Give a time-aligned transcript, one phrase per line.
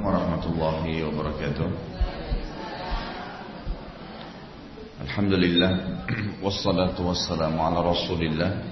[0.00, 1.68] Assalamualaikum warahmatullahi wabarakatuh.
[5.04, 5.72] Alhamdulillah
[6.48, 8.64] Wassalatu wassalamu ala rasulillah.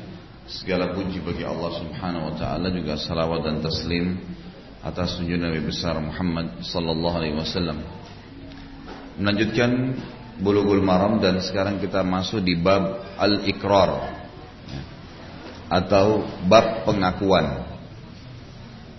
[0.49, 4.17] Segala puji bagi Allah subhanahu wa ta'ala Juga salawat dan taslim
[4.81, 7.85] Atas junjungan Nabi besar Muhammad Sallallahu alaihi wasallam.
[9.21, 10.01] Melanjutkan
[10.41, 14.17] Bulughul Maram dan sekarang kita masuk di bab Al-Iqrar
[15.69, 17.68] Atau bab pengakuan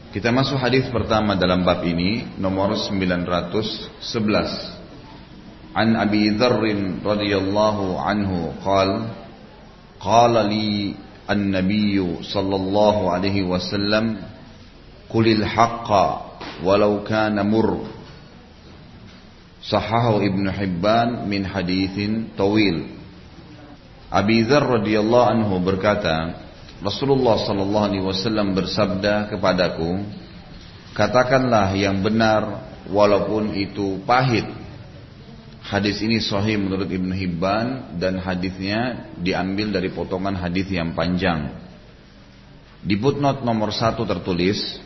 [0.09, 4.01] kita masuk hadis pertama dalam bab ini nomor 911.
[5.77, 6.57] An Abi Dzar
[7.05, 9.13] radhiyallahu anhu qala
[10.01, 10.97] qala li
[11.29, 14.17] an-nabiy sallallahu alaihi wasallam
[15.13, 17.85] qulil haqqa walau kana mur
[19.61, 22.97] Sahahu Ibn Hibban min hadithin tawil
[24.09, 26.48] Abi Dzar radhiyallahu anhu berkata
[26.79, 29.99] Rasulullah sallallahu alaihi wasallam bersabda kepadaku,
[30.95, 34.47] katakanlah yang benar walaupun itu pahit.
[35.59, 37.67] Hadis ini sahih menurut Ibn Hibban
[37.99, 41.51] dan hadisnya diambil dari potongan hadis yang panjang.
[42.79, 44.79] Di footnote nomor satu tertulis,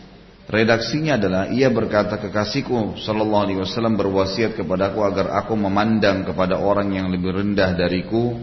[0.50, 6.90] redaksinya adalah ia berkata kekasihku Sallallahu Alaihi Wasallam berwasiat kepadaku agar aku memandang kepada orang
[6.90, 8.42] yang lebih rendah dariku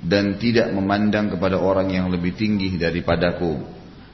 [0.00, 3.60] dan tidak memandang kepada orang yang lebih tinggi daripadaku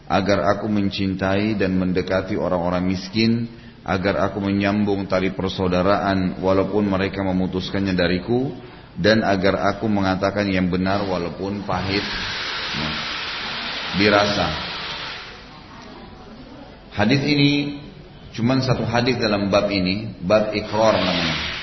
[0.06, 3.46] agar aku mencintai dan mendekati orang-orang miskin
[3.86, 8.50] agar aku menyambung tali persaudaraan walaupun mereka memutuskannya dariku
[8.98, 12.02] dan agar aku mengatakan yang benar walaupun pahit.
[12.76, 12.94] Nah,
[13.94, 14.48] dirasa.
[16.96, 17.52] Hadis ini
[18.34, 21.55] cuma satu hadis dalam bab ini bab ikrar namanya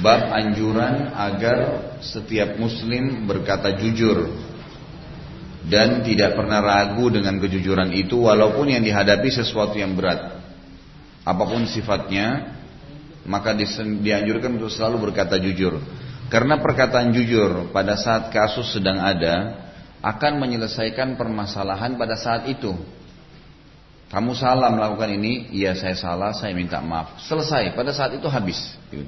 [0.00, 1.58] bab anjuran agar
[2.04, 4.28] setiap muslim berkata jujur
[5.66, 10.38] dan tidak pernah ragu dengan kejujuran itu walaupun yang dihadapi sesuatu yang berat
[11.26, 12.54] apa pun sifatnya
[13.26, 13.56] maka
[13.98, 15.80] dianjurkan untuk selalu berkata jujur
[16.30, 19.66] karena perkataan jujur pada saat kasus sedang ada
[20.04, 22.76] akan menyelesaikan permasalahan pada saat itu
[24.06, 27.18] kamu salah melakukan ini, iya saya salah, saya minta maaf.
[27.26, 28.54] Selesai, pada saat itu habis.
[28.86, 29.02] Gitu.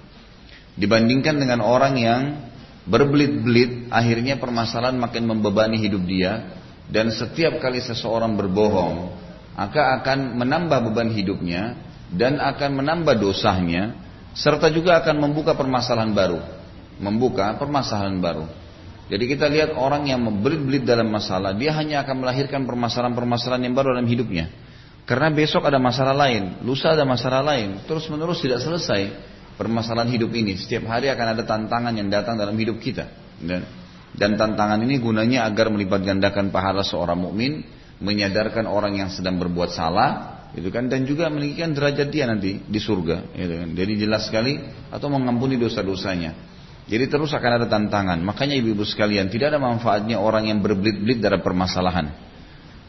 [0.79, 2.23] Dibandingkan dengan orang yang
[2.87, 6.55] berbelit-belit, akhirnya permasalahan makin membebani hidup dia.
[6.89, 9.13] Dan setiap kali seseorang berbohong,
[9.59, 11.77] maka akan menambah beban hidupnya
[12.09, 13.93] dan akan menambah dosanya,
[14.33, 16.41] serta juga akan membuka permasalahan baru.
[16.97, 18.49] Membuka permasalahan baru.
[19.13, 23.93] Jadi kita lihat orang yang membelit-belit dalam masalah, dia hanya akan melahirkan permasalahan-permasalahan yang baru
[23.99, 24.49] dalam hidupnya.
[25.05, 29.09] Karena besok ada masalah lain, lusa ada masalah lain, terus menerus tidak selesai
[29.59, 30.55] permasalahan hidup ini.
[30.55, 33.11] Setiap hari akan ada tantangan yang datang dalam hidup kita.
[33.43, 37.67] Dan, tantangan ini gunanya agar melipat gandakan pahala seorang mukmin,
[37.99, 42.79] menyadarkan orang yang sedang berbuat salah, gitu kan, dan juga meninggikan derajat dia nanti di
[42.79, 43.35] surga.
[43.35, 43.69] Gitu kan.
[43.75, 44.63] Jadi jelas sekali
[44.95, 46.33] atau mengampuni dosa-dosanya.
[46.89, 48.17] Jadi terus akan ada tantangan.
[48.25, 52.09] Makanya ibu-ibu sekalian, tidak ada manfaatnya orang yang berbelit-belit dalam permasalahan.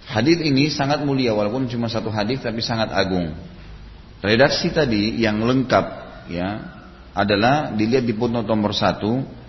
[0.07, 3.35] Hadis ini sangat mulia walaupun cuma satu hadis tapi sangat agung.
[4.23, 6.79] Redaksi tadi yang lengkap ya
[7.11, 9.39] adalah dilihat di footnote nomor satu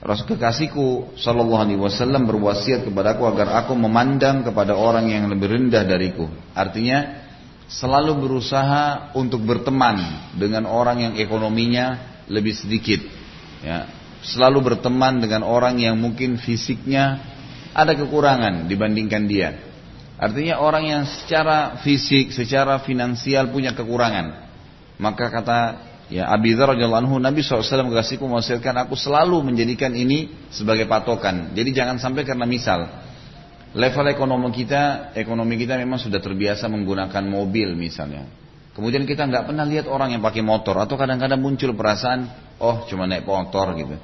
[0.00, 5.84] Rasul kekasihku Shallallahu Alaihi Wasallam berwasiat kepadaku agar aku memandang kepada orang yang lebih rendah
[5.84, 6.24] dariku.
[6.56, 7.20] Artinya
[7.68, 10.00] selalu berusaha untuk berteman
[10.40, 12.00] dengan orang yang ekonominya
[12.32, 13.04] lebih sedikit.
[13.60, 13.92] Ya,
[14.24, 17.20] selalu berteman dengan orang yang mungkin fisiknya
[17.76, 19.52] ada kekurangan dibandingkan dia.
[20.16, 24.48] Artinya orang yang secara fisik, secara finansial punya kekurangan.
[24.96, 25.60] Maka kata
[26.10, 31.54] Ya, Abi Dzar radhiyallahu anhu Nabi SAW kekasihku mewasiatkan aku selalu menjadikan ini sebagai patokan.
[31.54, 32.90] Jadi jangan sampai karena misal
[33.78, 38.26] level ekonomi kita, ekonomi kita memang sudah terbiasa menggunakan mobil misalnya.
[38.74, 42.26] Kemudian kita nggak pernah lihat orang yang pakai motor atau kadang-kadang muncul perasaan,
[42.58, 43.94] oh cuma naik motor gitu.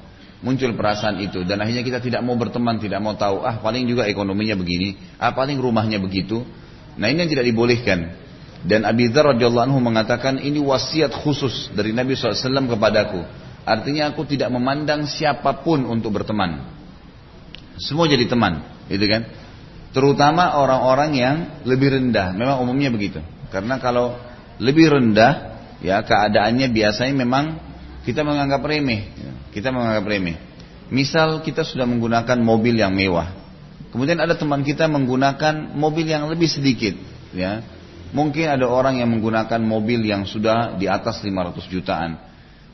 [0.46, 4.06] Muncul perasaan itu dan akhirnya kita tidak mau berteman, tidak mau tahu, ah paling juga
[4.06, 6.46] ekonominya begini, ah paling rumahnya begitu.
[6.94, 8.25] Nah ini yang tidak dibolehkan.
[8.66, 13.22] Dan Abi Dzar radhiyallahu anhu mengatakan ini wasiat khusus dari Nabi SAW kepadaku.
[13.62, 16.66] Artinya aku tidak memandang siapa pun untuk berteman.
[17.78, 19.22] Semua jadi teman, gitu kan?
[19.94, 22.34] Terutama orang-orang yang lebih rendah.
[22.34, 23.22] Memang umumnya begitu.
[23.54, 24.18] Karena kalau
[24.58, 27.62] lebih rendah, ya keadaannya biasanya memang
[28.02, 29.14] kita menganggap remeh.
[29.54, 30.36] Kita menganggap remeh.
[30.90, 33.30] Misal kita sudah menggunakan mobil yang mewah.
[33.94, 36.94] Kemudian ada teman kita menggunakan mobil yang lebih sedikit,
[37.32, 37.75] ya
[38.16, 42.16] Mungkin ada orang yang menggunakan mobil yang sudah di atas 500 jutaan.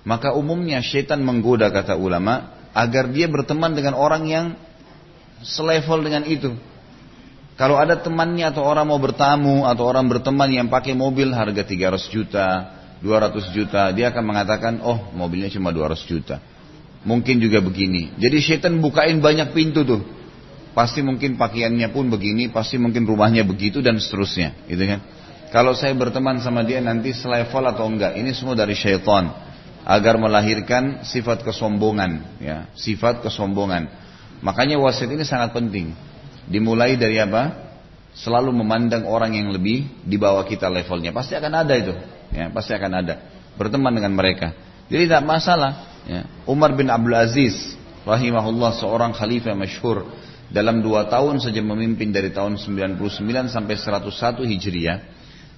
[0.07, 4.47] Maka umumnya syaitan menggoda kata ulama agar dia berteman dengan orang yang
[5.43, 6.55] selevel dengan itu.
[7.59, 12.15] Kalau ada temannya atau orang mau bertamu atau orang berteman yang pakai mobil harga 300
[12.15, 12.47] juta,
[13.03, 16.39] 200 juta, dia akan mengatakan, oh mobilnya cuma 200 juta.
[17.03, 18.15] Mungkin juga begini.
[18.15, 20.03] Jadi setan bukain banyak pintu tuh.
[20.73, 25.03] Pasti mungkin pakaiannya pun begini, pasti mungkin rumahnya begitu dan seterusnya, gitu kan?
[25.53, 29.29] Kalau saya berteman sama dia nanti selevel atau enggak, ini semua dari syaitan
[29.85, 33.85] agar melahirkan sifat kesombongan, ya, sifat kesombongan.
[34.41, 35.93] Makanya wasiat ini sangat penting.
[36.49, 37.69] Dimulai dari apa?
[38.17, 41.13] Selalu memandang orang yang lebih di bawah kita levelnya.
[41.13, 41.93] Pasti akan ada itu,
[42.33, 43.15] ya, pasti akan ada.
[43.61, 44.57] Berteman dengan mereka.
[44.89, 46.01] Jadi tidak masalah.
[46.09, 46.25] Ya.
[46.49, 47.77] Umar bin Abdul Aziz,
[48.09, 50.09] rahimahullah seorang khalifah masyhur
[50.49, 52.97] dalam dua tahun saja memimpin dari tahun 99
[53.53, 55.12] sampai 101 Hijriah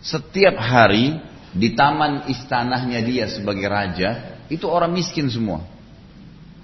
[0.04, 1.16] setiap hari
[1.56, 5.64] di taman istanahnya dia sebagai raja, itu orang miskin semua.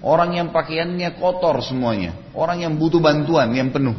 [0.01, 2.13] Orang yang pakaiannya kotor semuanya.
[2.37, 3.97] Orang yang butuh bantuan yang penuh.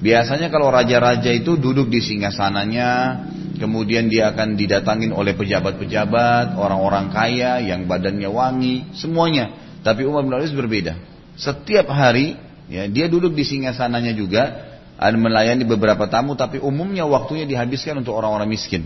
[0.00, 3.20] Biasanya kalau raja-raja itu duduk di singgasananya,
[3.60, 9.52] kemudian dia akan didatangin oleh pejabat-pejabat, orang-orang kaya yang badannya wangi, semuanya.
[9.84, 10.96] Tapi Umar bin Aziz berbeda.
[11.36, 12.38] Setiap hari
[12.70, 14.69] ya dia duduk di singgasananya juga
[15.00, 18.84] melayani beberapa tamu tapi umumnya waktunya dihabiskan untuk orang-orang miskin.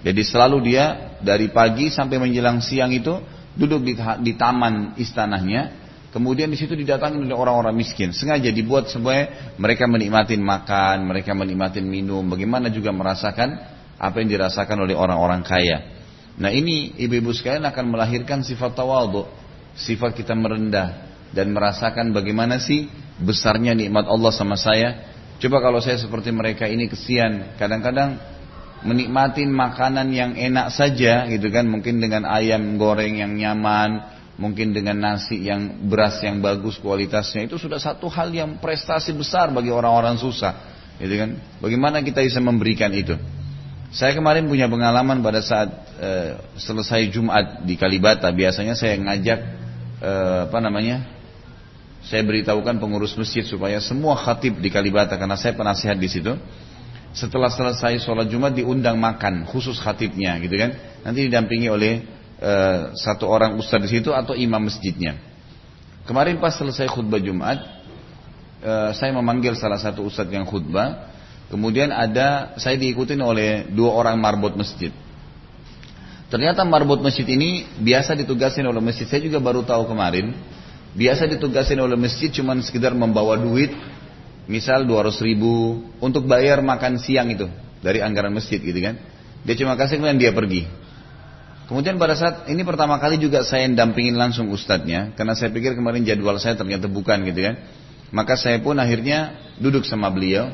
[0.00, 3.20] Jadi selalu dia dari pagi sampai menjelang siang itu
[3.56, 5.72] duduk di, di taman istanahnya,
[6.12, 8.12] kemudian di situ didatangi oleh orang-orang miskin.
[8.12, 13.56] Sengaja dibuat supaya mereka menikmati makan, mereka menikmati minum, bagaimana juga merasakan
[13.96, 15.92] apa yang dirasakan oleh orang-orang kaya.
[16.36, 19.24] Nah ini ibu-ibu sekalian akan melahirkan sifat tawadhu,
[19.78, 22.90] sifat kita merendah dan merasakan bagaimana sih
[23.22, 28.16] besarnya nikmat Allah sama saya Coba kalau saya seperti mereka ini kesian, kadang-kadang
[28.84, 34.98] menikmati makanan yang enak saja gitu kan, mungkin dengan ayam goreng yang nyaman, mungkin dengan
[34.98, 37.46] nasi yang beras yang bagus kualitasnya.
[37.48, 40.54] Itu sudah satu hal yang prestasi besar bagi orang-orang susah,
[41.00, 41.30] gitu kan.
[41.58, 43.16] Bagaimana kita bisa memberikan itu?
[43.94, 45.70] Saya kemarin punya pengalaman pada saat
[46.02, 46.10] e,
[46.58, 49.38] selesai Jumat di Kalibata, biasanya saya ngajak
[50.02, 50.12] e,
[50.50, 51.06] apa namanya
[52.04, 56.36] saya beritahukan pengurus masjid supaya semua khatib di Kalibata karena saya penasihat di situ.
[57.14, 60.76] Setelah selesai sholat Jumat diundang makan khusus khatibnya gitu kan.
[61.06, 62.04] Nanti didampingi oleh
[62.42, 65.16] uh, satu orang ustaz di situ atau imam masjidnya.
[66.04, 67.56] Kemarin pas selesai khutbah Jumat,
[68.60, 71.08] uh, saya memanggil salah satu ustaz yang khutbah.
[71.48, 74.92] Kemudian ada saya diikutin oleh dua orang marbot masjid.
[76.28, 79.06] Ternyata marbot masjid ini biasa ditugasin oleh masjid.
[79.08, 80.34] Saya juga baru tahu kemarin
[80.94, 83.74] Biasa ditugasin oleh masjid cuma sekedar membawa duit,
[84.46, 87.50] misal 200 ribu untuk bayar makan siang itu
[87.82, 88.94] dari anggaran masjid gitu kan.
[89.42, 90.64] Dia cuma kasih kemudian dia pergi.
[91.64, 96.04] Kemudian pada saat ini pertama kali juga saya dampingin langsung ustadznya karena saya pikir kemarin
[96.04, 97.56] jadwal saya ternyata bukan gitu kan.
[98.14, 100.46] Maka saya pun akhirnya duduk sama beliau.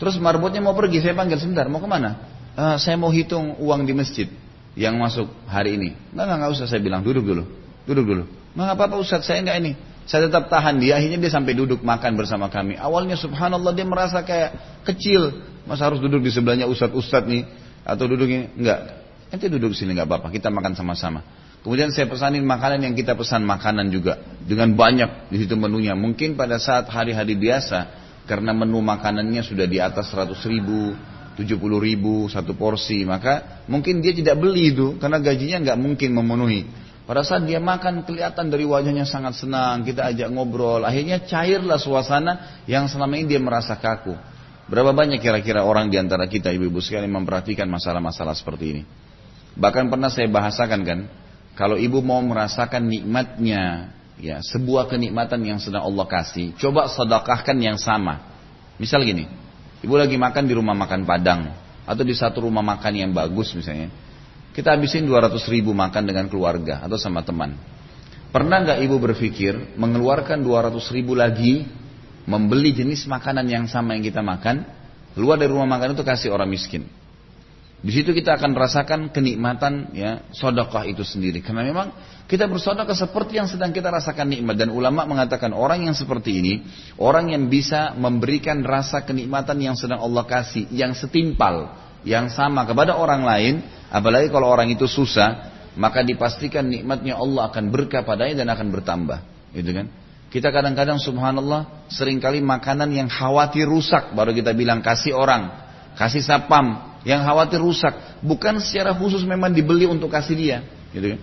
[0.00, 2.16] Terus marbotnya mau pergi, saya panggil sebentar, mau ke mana?
[2.54, 4.26] Uh, saya mau hitung uang di masjid
[4.74, 5.94] yang masuk hari ini.
[6.14, 7.44] Enggak, enggak, enggak usah saya bilang, duduk dulu.
[7.86, 8.24] Duduk dulu.
[8.54, 9.72] Mengapa apa Ustaz saya enggak ini?
[10.04, 12.76] Saya tetap tahan dia, akhirnya dia sampai duduk makan bersama kami.
[12.78, 15.42] Awalnya subhanallah dia merasa kayak kecil.
[15.64, 17.48] Masa harus duduk di sebelahnya Ustaz-Ustaz nih?
[17.82, 18.52] Atau duduk ini?
[18.54, 19.00] Enggak.
[19.32, 21.24] Nanti duduk sini enggak apa-apa, kita makan sama-sama.
[21.64, 24.20] Kemudian saya pesanin makanan yang kita pesan makanan juga.
[24.44, 25.96] Dengan banyak di situ menunya.
[25.96, 27.88] Mungkin pada saat hari-hari biasa,
[28.28, 30.92] karena menu makanannya sudah di atas 100 ribu,
[31.40, 33.08] 70 ribu satu porsi.
[33.08, 36.83] Maka mungkin dia tidak beli itu, karena gajinya nggak mungkin memenuhi.
[37.04, 40.88] Pada saat dia makan kelihatan dari wajahnya sangat senang, kita ajak ngobrol.
[40.88, 44.16] Akhirnya cairlah suasana yang selama ini dia merasa kaku.
[44.72, 48.82] Berapa banyak kira-kira orang di antara kita ibu-ibu sekalian memperhatikan masalah-masalah seperti ini.
[49.52, 51.00] Bahkan pernah saya bahasakan kan,
[51.52, 57.76] kalau ibu mau merasakan nikmatnya, ya sebuah kenikmatan yang sedang Allah kasih, coba sedekahkan yang
[57.76, 58.32] sama.
[58.80, 59.28] Misal gini,
[59.84, 61.52] ibu lagi makan di rumah makan Padang
[61.84, 63.92] atau di satu rumah makan yang bagus misalnya.
[64.54, 67.58] Kita habisin 200 ribu makan dengan keluarga atau sama teman.
[68.30, 71.66] Pernah nggak ibu berpikir mengeluarkan 200 ribu lagi
[72.22, 74.62] membeli jenis makanan yang sama yang kita makan,
[75.18, 76.86] keluar dari rumah makan itu kasih orang miskin.
[77.84, 81.42] Di situ kita akan merasakan kenikmatan ya sodokah itu sendiri.
[81.42, 81.90] Karena memang
[82.30, 86.54] kita bersodokah seperti yang sedang kita rasakan nikmat dan ulama mengatakan orang yang seperti ini
[86.96, 91.74] orang yang bisa memberikan rasa kenikmatan yang sedang Allah kasih yang setimpal
[92.08, 93.54] yang sama kepada orang lain
[93.94, 99.18] Apalagi kalau orang itu susah, maka dipastikan nikmatnya Allah akan berkah padanya dan akan bertambah.
[99.54, 99.86] Gitu kan?
[100.34, 105.46] Kita kadang-kadang subhanallah sering kali makanan yang khawatir rusak baru kita bilang kasih orang,
[105.94, 110.58] kasih sapam yang khawatir rusak, bukan secara khusus memang dibeli untuk kasih dia,
[110.90, 111.20] gitu kan?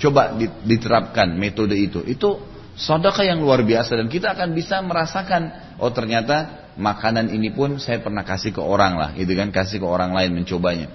[0.00, 0.22] Coba
[0.64, 2.00] diterapkan metode itu.
[2.08, 2.40] Itu
[2.80, 8.00] sedekah yang luar biasa dan kita akan bisa merasakan oh ternyata makanan ini pun saya
[8.00, 10.88] pernah kasih ke orang lah, gitu kan, kasih ke orang lain mencobanya.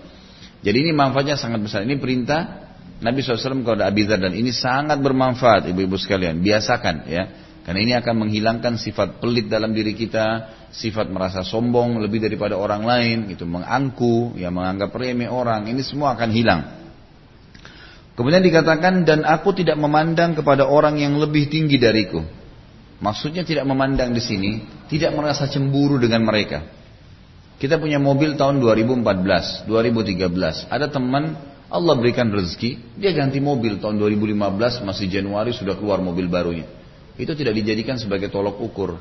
[0.61, 1.81] Jadi ini manfaatnya sangat besar.
[1.81, 2.69] Ini perintah
[3.01, 6.37] Nabi SAW kepada Abi Dhar dan ini sangat bermanfaat ibu-ibu sekalian.
[6.41, 7.23] Biasakan ya.
[7.61, 12.81] Karena ini akan menghilangkan sifat pelit dalam diri kita, sifat merasa sombong lebih daripada orang
[12.81, 16.61] lain, itu mengangku, ya menganggap remeh orang, ini semua akan hilang.
[18.17, 22.25] Kemudian dikatakan dan aku tidak memandang kepada orang yang lebih tinggi dariku.
[22.97, 24.51] Maksudnya tidak memandang di sini,
[24.89, 26.65] tidak merasa cemburu dengan mereka.
[27.61, 30.65] Kita punya mobil tahun 2014, 2013.
[30.65, 31.37] Ada teman
[31.69, 36.65] Allah berikan rezeki, dia ganti mobil tahun 2015 masih Januari sudah keluar mobil barunya.
[37.21, 38.97] Itu tidak dijadikan sebagai tolok ukur.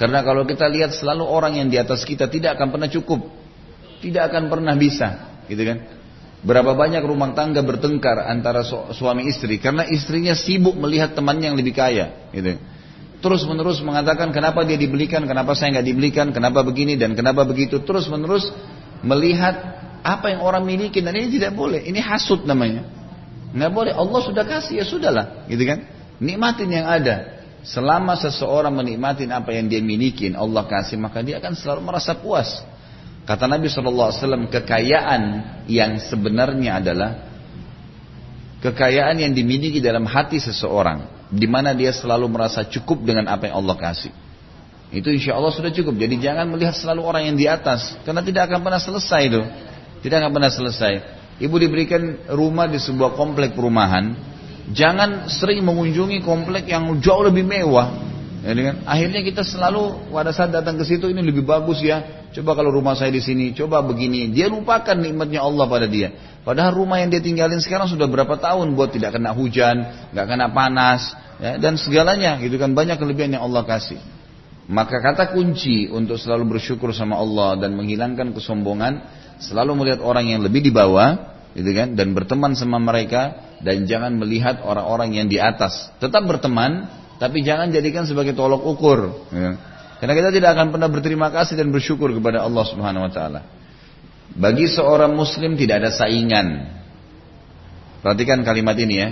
[0.00, 3.28] Karena kalau kita lihat selalu orang yang di atas kita tidak akan pernah cukup.
[4.00, 5.78] Tidak akan pernah bisa, gitu kan?
[6.40, 11.76] Berapa banyak rumah tangga bertengkar antara suami istri karena istrinya sibuk melihat temannya yang lebih
[11.76, 12.56] kaya, gitu
[13.18, 17.82] terus menerus mengatakan kenapa dia dibelikan, kenapa saya nggak dibelikan, kenapa begini dan kenapa begitu,
[17.82, 18.46] terus menerus
[19.02, 19.54] melihat
[20.06, 22.86] apa yang orang miliki dan ini tidak boleh, ini hasut namanya,
[23.50, 23.92] nggak boleh.
[23.94, 25.82] Allah sudah kasih ya sudahlah, gitu kan?
[26.22, 27.38] Nikmatin yang ada.
[27.58, 32.62] Selama seseorang menikmati apa yang dia miliki, Allah kasih maka dia akan selalu merasa puas.
[33.26, 35.22] Kata Nabi SAW, kekayaan
[35.68, 37.10] yang sebenarnya adalah
[38.64, 43.60] kekayaan yang dimiliki dalam hati seseorang di mana dia selalu merasa cukup dengan apa yang
[43.60, 44.12] Allah kasih.
[44.88, 46.00] Itu insya Allah sudah cukup.
[46.00, 49.42] Jadi jangan melihat selalu orang yang di atas, karena tidak akan pernah selesai itu.
[50.00, 50.92] Tidak akan pernah selesai.
[51.38, 54.16] Ibu diberikan rumah di sebuah komplek perumahan,
[54.72, 58.08] jangan sering mengunjungi komplek yang jauh lebih mewah.
[58.38, 58.76] Ya, kan?
[58.86, 62.26] Akhirnya kita selalu pada saat datang ke situ ini lebih bagus ya.
[62.30, 64.30] Coba kalau rumah saya di sini, coba begini.
[64.30, 66.14] Dia lupakan nikmatnya Allah pada dia.
[66.46, 69.76] Padahal rumah yang dia tinggalin sekarang sudah berapa tahun buat tidak kena hujan,
[70.14, 73.98] nggak kena panas, ya, dan segalanya gitu kan banyak kelebihan yang Allah kasih.
[74.68, 79.00] Maka kata kunci untuk selalu bersyukur sama Allah dan menghilangkan kesombongan,
[79.40, 84.14] selalu melihat orang yang lebih di bawah, gitu kan, dan berteman sama mereka dan jangan
[84.14, 85.90] melihat orang-orang yang di atas.
[85.98, 86.86] Tetap berteman,
[87.18, 89.26] tapi jangan jadikan sebagai tolok ukur.
[89.34, 89.58] Ya.
[89.98, 93.40] Karena kita tidak akan pernah berterima kasih dan bersyukur kepada Allah Subhanahu Wa Taala.
[94.38, 96.78] Bagi seorang muslim tidak ada saingan.
[97.98, 99.08] Perhatikan kalimat ini ya.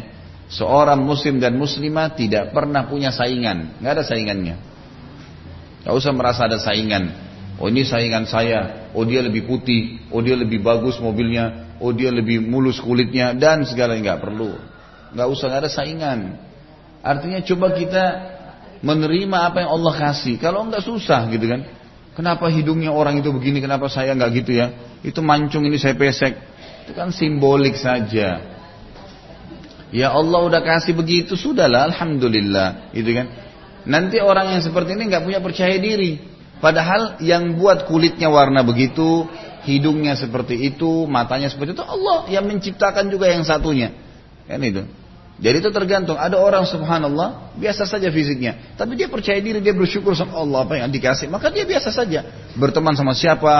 [0.46, 3.82] Seorang muslim dan muslimah tidak pernah punya saingan.
[3.82, 4.56] Nggak ada saingannya.
[5.82, 7.10] Gak usah merasa ada saingan.
[7.58, 8.90] Oh ini saingan saya.
[8.94, 10.06] Oh dia lebih putih.
[10.14, 11.75] Oh dia lebih bagus mobilnya.
[11.82, 13.34] Oh dia lebih mulus kulitnya.
[13.34, 14.54] Dan segalanya nggak perlu.
[15.10, 16.18] Nggak usah nggak ada saingan.
[17.02, 18.04] Artinya coba kita
[18.84, 20.36] menerima apa yang Allah kasih.
[20.38, 21.64] Kalau nggak susah gitu kan.
[22.16, 24.72] Kenapa hidungnya orang itu begini, kenapa saya nggak gitu ya?
[25.04, 26.32] Itu mancung ini saya pesek.
[26.88, 28.40] Itu kan simbolik saja.
[29.92, 33.26] Ya Allah udah kasih begitu, sudahlah, alhamdulillah, gitu kan?
[33.84, 36.18] Nanti orang yang seperti ini nggak punya percaya diri.
[36.56, 39.28] Padahal yang buat kulitnya warna begitu,
[39.68, 43.92] hidungnya seperti itu, matanya seperti itu, Allah yang menciptakan juga yang satunya.
[44.48, 44.88] Kan itu.
[45.36, 46.16] Jadi itu tergantung.
[46.16, 50.80] Ada orang subhanallah biasa saja fisiknya, tapi dia percaya diri, dia bersyukur sama Allah apa
[50.80, 52.24] yang dikasih, maka dia biasa saja.
[52.56, 53.52] Berteman sama siapa,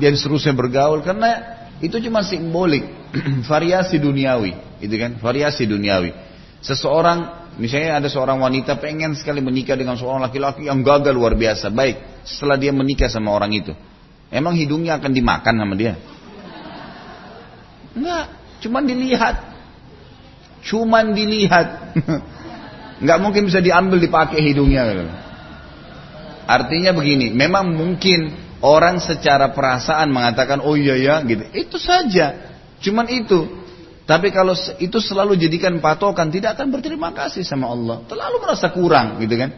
[0.00, 1.04] dia seterusnya bergaul.
[1.04, 2.88] Karena itu cuma simbolik,
[3.50, 6.16] variasi duniawi, itu kan, variasi duniawi.
[6.64, 11.68] Seseorang, misalnya ada seorang wanita pengen sekali menikah dengan seorang laki-laki yang gagal luar biasa,
[11.68, 13.76] baik setelah dia menikah sama orang itu,
[14.32, 16.00] emang hidungnya akan dimakan sama dia?
[17.92, 18.24] Enggak,
[18.64, 19.49] cuma dilihat
[20.64, 21.66] Cuman dilihat.
[23.04, 25.08] nggak mungkin bisa diambil dipakai hidungnya.
[26.44, 31.44] Artinya begini, memang mungkin orang secara perasaan mengatakan oh iya ya gitu.
[31.56, 32.36] Itu saja.
[32.80, 33.60] Cuman itu.
[34.04, 38.02] Tapi kalau itu selalu jadikan patokan tidak akan berterima kasih sama Allah.
[38.10, 39.54] Terlalu merasa kurang gitu kan.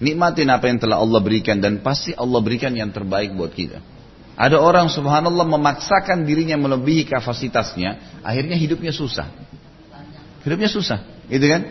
[0.00, 3.82] Nikmatin apa yang telah Allah berikan dan pasti Allah berikan yang terbaik buat kita.
[4.40, 9.28] Ada orang subhanallah memaksakan dirinya melebihi kapasitasnya, akhirnya hidupnya susah.
[10.40, 11.62] Hidupnya susah, gitu kan?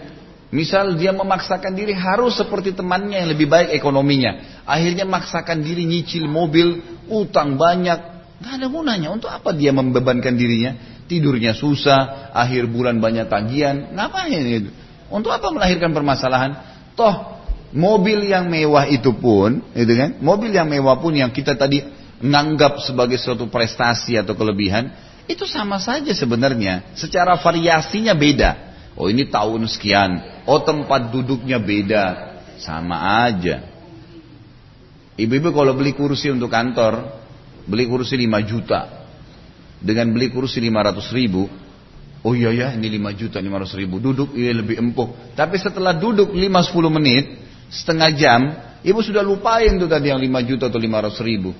[0.49, 4.61] Misal dia memaksakan diri harus seperti temannya yang lebih baik ekonominya.
[4.65, 7.99] Akhirnya memaksakan diri nyicil mobil, utang banyak.
[8.41, 9.13] Gak ada gunanya.
[9.13, 10.73] Untuk apa dia membebankan dirinya?
[11.05, 13.93] Tidurnya susah, akhir bulan banyak tagihan.
[13.93, 14.69] Ngapain itu?
[15.09, 16.57] Untuk apa melahirkan permasalahan?
[16.97, 17.41] Toh
[17.73, 20.17] mobil yang mewah itu pun, itu kan?
[20.17, 21.85] Mobil yang mewah pun yang kita tadi
[22.19, 24.89] menganggap sebagai suatu prestasi atau kelebihan,
[25.29, 26.89] itu sama saja sebenarnya.
[26.97, 28.51] Secara variasinya beda.
[28.97, 30.43] Oh ini tahun sekian.
[30.49, 32.33] Oh tempat duduknya beda.
[32.57, 33.61] Sama aja.
[35.13, 37.21] Ibu-ibu kalau beli kursi untuk kantor.
[37.69, 39.05] Beli kursi 5 juta.
[39.77, 41.45] Dengan beli kursi 500 ribu.
[42.25, 44.01] Oh iya ya ini 5 juta 500 ribu.
[44.01, 45.37] Duduk iya lebih empuk.
[45.37, 47.25] Tapi setelah duduk 5-10 menit.
[47.69, 48.41] Setengah jam.
[48.81, 51.53] Ibu sudah lupain tuh tadi yang 5 juta atau 500 ribu.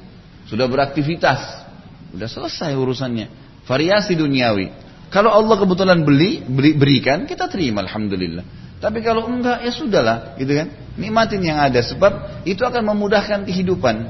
[0.49, 1.69] Sudah beraktivitas.
[2.09, 3.48] Sudah selesai urusannya.
[3.69, 4.73] Variasi duniawi.
[5.13, 8.41] Kalau Allah kebetulan beli, beli berikan, kita terima Alhamdulillah.
[8.81, 10.73] Tapi kalau enggak, ya sudahlah, gitu kan.
[10.97, 14.09] Nikmatin yang ada, sebab itu akan memudahkan kehidupan.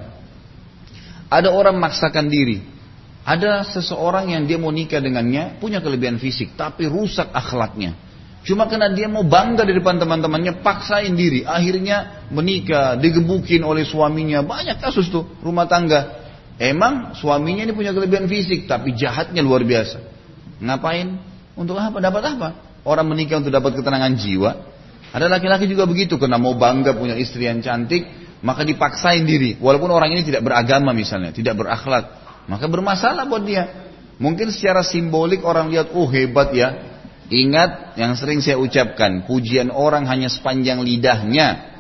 [1.27, 2.63] Ada orang memaksakan diri.
[3.27, 7.99] Ada seseorang yang dia mau nikah dengannya, punya kelebihan fisik, tapi rusak akhlaknya.
[8.47, 11.43] Cuma karena dia mau bangga di depan teman-temannya, paksain diri.
[11.43, 14.39] Akhirnya menikah, digebukin oleh suaminya.
[14.39, 16.28] Banyak kasus tuh, rumah tangga.
[16.59, 20.03] Emang suaminya ini punya kelebihan fisik, tapi jahatnya luar biasa.
[20.59, 21.15] Ngapain?
[21.55, 22.03] Untuk apa?
[22.03, 22.49] Dapat apa?
[22.83, 24.51] Orang menikah untuk dapat ketenangan jiwa.
[25.15, 28.05] Ada laki-laki juga begitu, karena mau bangga punya istri yang cantik,
[28.43, 29.55] maka dipaksain diri.
[29.55, 32.11] Walaupun orang ini tidak beragama misalnya, tidak berakhlak.
[32.51, 33.87] Maka bermasalah buat dia.
[34.19, 36.75] Mungkin secara simbolik orang lihat, oh hebat ya.
[37.31, 41.71] Ingat yang sering saya ucapkan, pujian orang hanya sepanjang lidahnya.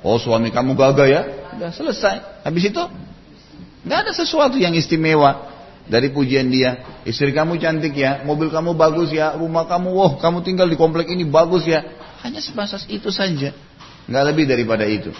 [0.00, 2.16] Oh suami kamu gagah ya, sudah selesai.
[2.46, 2.82] Habis itu,
[3.84, 5.52] nggak ada sesuatu yang istimewa
[5.84, 6.80] dari pujian dia.
[7.04, 11.12] Istri kamu cantik ya, mobil kamu bagus ya, rumah kamu, wah kamu tinggal di komplek
[11.12, 11.84] ini bagus ya.
[12.24, 13.52] Hanya sebatas itu saja,
[14.08, 15.12] nggak lebih daripada itu.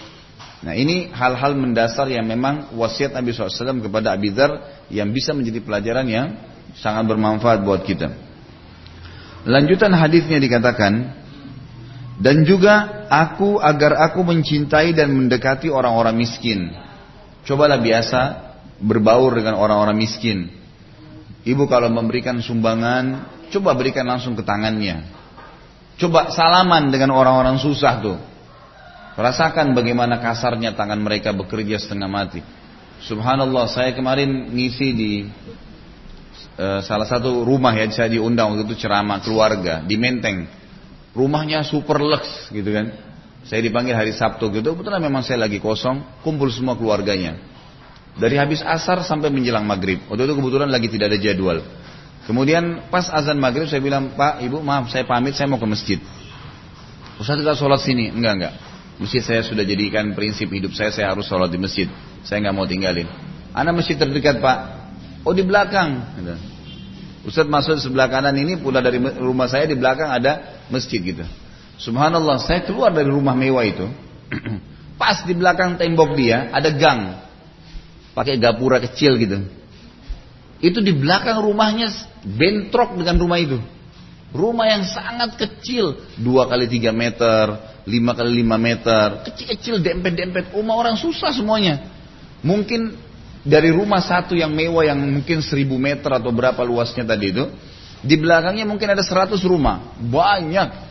[0.65, 5.61] Nah ini hal-hal mendasar yang memang wasiat Nabi SAW kepada Abi Dhar yang bisa menjadi
[5.61, 6.27] pelajaran yang
[6.81, 8.09] sangat bermanfaat buat kita.
[9.45, 11.13] Lanjutan hadisnya dikatakan,
[12.17, 16.73] dan juga aku agar aku mencintai dan mendekati orang-orang miskin.
[17.45, 18.21] Cobalah biasa
[18.81, 20.51] berbaur dengan orang-orang miskin.
[21.45, 25.05] Ibu kalau memberikan sumbangan, coba berikan langsung ke tangannya.
[26.01, 28.19] Coba salaman dengan orang-orang susah tuh.
[29.15, 32.43] Rasakan bagaimana kasarnya tangan mereka bekerja setengah mati.
[33.05, 35.13] Subhanallah, saya kemarin ngisi di
[36.59, 40.51] uh, salah satu rumah ya, saya diundang waktu itu ceramah keluarga di Menteng.
[41.15, 42.91] Rumahnya super lux gitu kan.
[43.45, 47.39] Saya dipanggil hari Sabtu gitu, kebetulan memang saya lagi kosong, kumpul semua keluarganya.
[48.15, 49.99] Dari habis asar sampai menjelang maghrib.
[50.07, 51.59] Waktu itu kebetulan lagi tidak ada jadwal.
[52.25, 55.99] Kemudian pas azan maghrib saya bilang, Pak, Ibu maaf saya pamit saya mau ke masjid.
[57.19, 58.15] Ustaz kita sholat sini.
[58.15, 58.55] Enggak, enggak.
[59.03, 61.91] Masjid saya sudah jadikan prinsip hidup saya, saya harus sholat di masjid.
[62.23, 63.11] Saya nggak mau tinggalin.
[63.51, 64.59] Anak masjid terdekat Pak.
[65.27, 66.15] Oh di belakang.
[66.15, 66.35] Gitu.
[67.27, 71.27] Ustaz masuk sebelah kanan ini pula dari rumah saya di belakang ada masjid gitu.
[71.83, 73.91] Subhanallah saya keluar dari rumah mewah itu.
[75.01, 77.24] Pas di belakang tembok dia ada gang
[78.15, 79.45] pakai gapura kecil gitu.
[80.63, 81.93] Itu di belakang rumahnya
[82.25, 83.59] bentrok dengan rumah itu.
[84.35, 87.55] Rumah yang sangat kecil, dua kali tiga meter,
[87.87, 90.51] lima kali lima meter, kecil-kecil dempet-dempet.
[90.51, 91.87] Rumah orang susah semuanya.
[92.43, 92.99] Mungkin
[93.45, 97.45] dari rumah satu yang mewah yang mungkin seribu meter atau berapa luasnya tadi itu,
[98.01, 100.83] di belakangnya mungkin ada seratus rumah, banyak.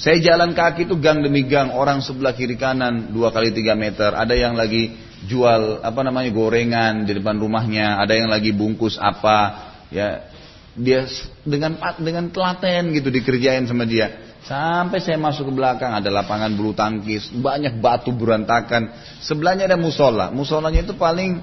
[0.00, 4.16] Saya jalan kaki itu gang demi gang, orang sebelah kiri kanan dua kali tiga meter,
[4.16, 9.68] ada yang lagi jual apa namanya gorengan di depan rumahnya, ada yang lagi bungkus apa,
[9.92, 10.24] ya
[10.72, 11.04] dia
[11.44, 14.30] dengan dengan telaten gitu dikerjain sama dia.
[14.40, 18.88] Sampai saya masuk ke belakang ada lapangan bulu tangkis, banyak batu berantakan.
[19.20, 20.32] Sebelahnya ada musola.
[20.32, 21.36] Musolanya itu paling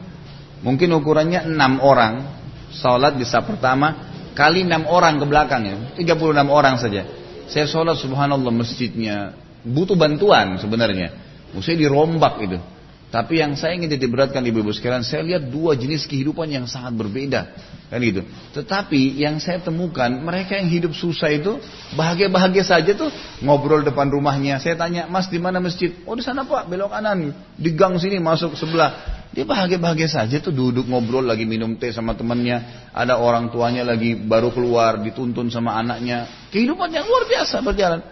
[0.66, 2.36] mungkin ukurannya enam orang.
[2.68, 7.06] Sholat di saat pertama kali enam orang ke belakangnya, 36 orang saja.
[7.48, 11.13] Saya sholat subhanallah masjidnya butuh bantuan sebenarnya.
[11.56, 12.60] Mesti dirombak itu.
[13.08, 17.56] Tapi yang saya ingin beratkan ibu-ibu sekalian, saya lihat dua jenis kehidupan yang sangat berbeda.
[17.88, 18.28] Kan gitu.
[18.52, 21.56] Tetapi yang saya temukan, mereka yang hidup susah itu
[21.96, 23.08] bahagia-bahagia saja tuh
[23.39, 24.60] ngobrol depan rumahnya.
[24.60, 25.96] Saya tanya, mas di mana masjid?
[26.04, 27.32] Oh di sana pak, belok kanan.
[27.56, 29.24] Di gang sini masuk sebelah.
[29.32, 32.91] Dia bahagia-bahagia saja tuh duduk ngobrol lagi minum teh sama temannya.
[32.91, 36.28] Ada orang tuanya lagi baru keluar, dituntun sama anaknya.
[36.52, 38.04] Kehidupan yang luar biasa berjalan.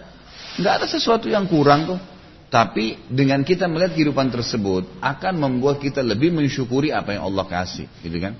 [0.55, 1.99] Nggak ada sesuatu yang kurang tuh.
[2.55, 7.83] Tapi dengan kita melihat kehidupan tersebut akan membuat kita lebih mensyukuri apa yang Allah kasih,
[7.99, 8.31] gitu kan?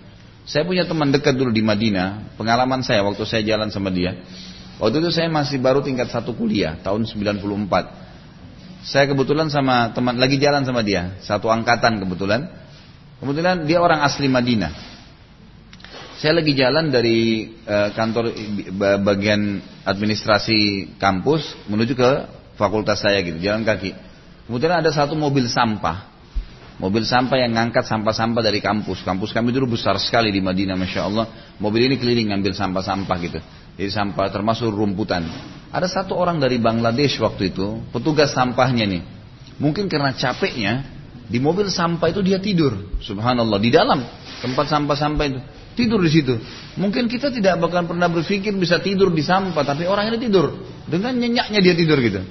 [0.48, 4.16] Saya punya teman dekat dulu di Madinah, pengalaman saya waktu saya jalan sama dia.
[4.80, 8.88] Waktu itu saya masih baru tingkat satu kuliah, tahun 94.
[8.88, 12.48] Saya kebetulan sama teman, lagi jalan sama dia, satu angkatan kebetulan.
[13.20, 14.72] Kebetulan dia orang asli Madinah.
[16.24, 18.32] Saya lagi jalan dari uh, kantor
[19.04, 22.12] bagian administrasi kampus menuju ke
[22.56, 24.05] fakultas saya gitu, jalan kaki.
[24.46, 26.14] Kemudian ada satu mobil sampah.
[26.76, 29.02] Mobil sampah yang ngangkat sampah-sampah dari kampus.
[29.02, 31.26] Kampus kami dulu besar sekali di Madinah, Masya Allah.
[31.56, 33.40] Mobil ini keliling ngambil sampah-sampah gitu.
[33.80, 35.24] Jadi sampah termasuk rumputan.
[35.72, 39.04] Ada satu orang dari Bangladesh waktu itu, petugas sampahnya nih.
[39.56, 40.84] Mungkin karena capeknya,
[41.32, 43.00] di mobil sampah itu dia tidur.
[43.00, 44.04] Subhanallah, di dalam
[44.44, 45.40] tempat sampah-sampah itu.
[45.76, 46.40] Tidur di situ.
[46.80, 50.56] Mungkin kita tidak bahkan pernah berpikir bisa tidur di sampah, tapi orang ini tidur.
[50.88, 52.24] Dengan nyenyaknya dia tidur gitu.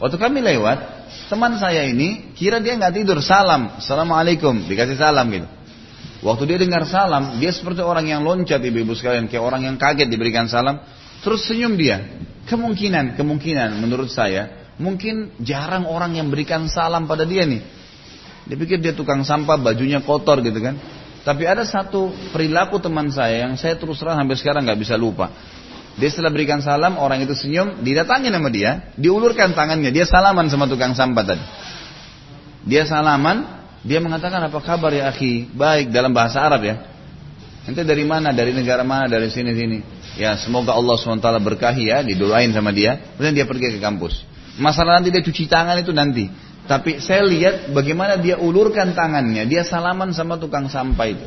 [0.00, 0.99] Waktu kami lewat,
[1.30, 5.46] Teman saya ini kira dia nggak tidur, salam, assalamualaikum, dikasih salam gitu.
[6.26, 10.10] Waktu dia dengar salam, dia seperti orang yang loncat ibu-ibu sekalian, kayak orang yang kaget
[10.10, 10.82] diberikan salam,
[11.22, 12.02] terus senyum dia.
[12.50, 17.62] Kemungkinan, kemungkinan menurut saya, mungkin jarang orang yang berikan salam pada dia nih.
[18.50, 20.74] Dia pikir dia tukang sampah, bajunya kotor gitu kan.
[21.22, 25.30] Tapi ada satu perilaku teman saya yang saya terus terang sampai sekarang nggak bisa lupa.
[25.98, 30.70] Dia setelah berikan salam, orang itu senyum, didatangi nama dia, diulurkan tangannya, dia salaman sama
[30.70, 31.44] tukang sampah tadi.
[32.68, 35.50] Dia salaman, dia mengatakan apa kabar ya akhi?
[35.50, 36.76] Baik dalam bahasa Arab ya.
[37.64, 38.32] Nanti dari mana?
[38.32, 39.08] Dari negara mana?
[39.08, 39.78] Dari sini sini.
[40.16, 42.98] Ya semoga Allah swt berkahi ya, didoain sama dia.
[43.16, 44.24] Kemudian dia pergi ke kampus.
[44.60, 46.28] Masalah nanti dia cuci tangan itu nanti.
[46.68, 51.26] Tapi saya lihat bagaimana dia ulurkan tangannya, dia salaman sama tukang sampah itu.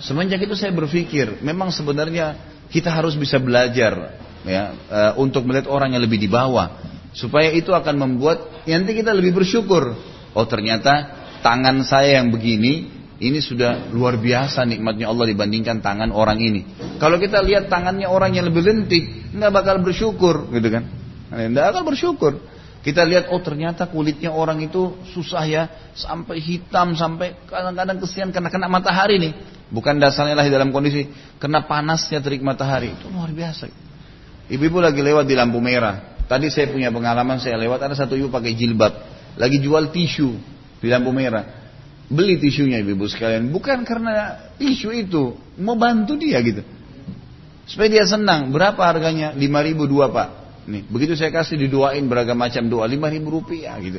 [0.00, 2.34] Semenjak itu saya berpikir, memang sebenarnya
[2.70, 6.80] kita harus bisa belajar ya uh, untuk melihat orang yang lebih di bawah
[7.12, 9.98] supaya itu akan membuat nanti kita lebih bersyukur.
[10.30, 11.10] Oh ternyata
[11.42, 16.64] tangan saya yang begini ini sudah luar biasa nikmatnya Allah dibandingkan tangan orang ini.
[16.96, 20.88] Kalau kita lihat tangannya orang yang lebih lentik, nggak bakal bersyukur, gitu kan?
[21.28, 22.32] Nggak bakal bersyukur.
[22.80, 25.62] Kita lihat, oh ternyata kulitnya orang itu susah ya,
[25.92, 29.32] sampai hitam, sampai kadang-kadang kesian karena kena matahari nih.
[29.68, 32.96] Bukan dasarnya lahir dalam kondisi kena panasnya terik matahari.
[32.96, 33.68] Itu luar biasa.
[34.50, 36.18] Ibu-ibu lagi lewat di lampu merah.
[36.26, 38.90] Tadi saya punya pengalaman saya lewat ada satu ibu pakai jilbab.
[39.36, 40.34] Lagi jual tisu
[40.80, 41.46] di lampu merah.
[42.10, 43.52] Beli tisunya ibu-ibu sekalian.
[43.54, 45.38] Bukan karena tisu itu.
[45.60, 46.66] Mau bantu dia gitu.
[47.68, 48.50] Supaya dia senang.
[48.50, 49.30] Berapa harganya?
[49.36, 50.39] 5 ribu dua pak.
[50.70, 52.86] Nih, begitu saya kasih diduain beragam macam doa.
[52.86, 53.98] 5 ribu rupiah gitu.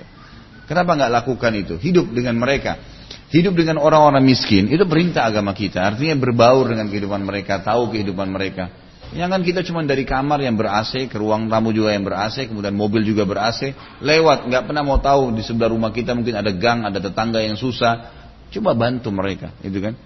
[0.71, 1.75] Kenapa nggak lakukan itu?
[1.75, 2.79] Hidup dengan mereka.
[3.27, 5.83] Hidup dengan orang-orang miskin itu perintah agama kita.
[5.83, 8.71] Artinya berbaur dengan kehidupan mereka, tahu kehidupan mereka.
[9.11, 13.03] Jangan kita cuma dari kamar yang ber-AC ke ruang tamu juga yang ber-AC, kemudian mobil
[13.03, 17.03] juga ber-AC, lewat nggak pernah mau tahu di sebelah rumah kita mungkin ada gang, ada
[17.03, 18.07] tetangga yang susah.
[18.47, 19.99] Coba bantu mereka, itu kan?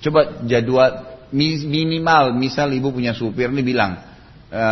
[0.00, 4.15] Coba jadwal minimal, misal ibu punya supir ini bilang,
[4.50, 4.64] e,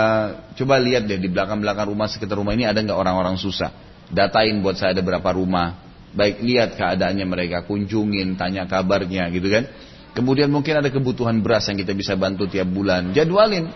[0.59, 3.71] coba lihat deh di belakang-belakang rumah sekitar rumah ini ada nggak orang-orang susah.
[4.11, 5.85] Datain buat saya ada berapa rumah,
[6.15, 9.67] Baik lihat keadaannya mereka, kunjungin, tanya kabarnya gitu kan.
[10.15, 13.11] Kemudian mungkin ada kebutuhan beras yang kita bisa bantu tiap bulan.
[13.11, 13.67] Jadwalin.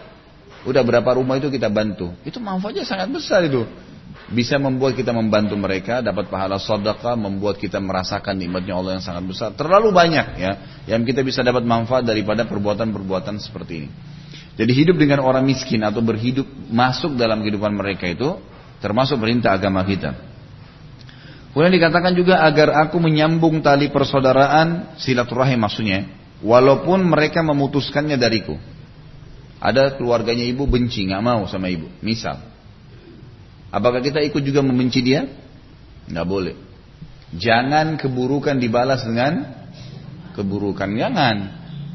[0.62, 2.14] Udah berapa rumah itu kita bantu.
[2.22, 3.66] Itu manfaatnya sangat besar itu.
[4.30, 9.24] Bisa membuat kita membantu mereka, dapat pahala sedekah, membuat kita merasakan nikmatnya Allah yang sangat
[9.26, 9.48] besar.
[9.58, 10.52] Terlalu banyak ya
[10.86, 13.90] yang kita bisa dapat manfaat daripada perbuatan-perbuatan seperti ini.
[14.58, 18.42] Jadi hidup dengan orang miskin atau berhidup masuk dalam kehidupan mereka itu
[18.82, 20.18] termasuk perintah agama kita.
[21.54, 26.10] Kemudian dikatakan juga agar aku menyambung tali persaudaraan silaturahim maksudnya,
[26.42, 28.58] walaupun mereka memutuskannya dariku.
[29.58, 31.90] Ada keluarganya ibu benci, nggak mau sama ibu.
[31.98, 32.38] Misal,
[33.74, 35.26] apakah kita ikut juga membenci dia?
[36.06, 36.54] Nggak boleh.
[37.34, 39.42] Jangan keburukan dibalas dengan
[40.38, 40.94] keburukan.
[40.94, 41.36] Jangan.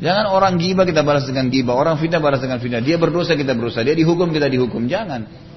[0.01, 2.81] Jangan orang giba kita balas dengan giba, orang fitnah balas dengan fitnah.
[2.81, 4.89] Dia berdosa kita berdosa, dia dihukum kita dihukum.
[4.89, 5.51] Jangan.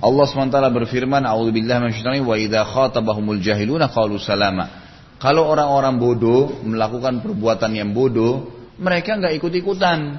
[0.00, 4.88] Allah SWT berfirman, A'udzubillah minasyaitonir wa khatabahumul jahiluna qalu salama.
[5.20, 8.48] Kalau orang-orang bodoh melakukan perbuatan yang bodoh,
[8.80, 10.16] mereka nggak ikut-ikutan.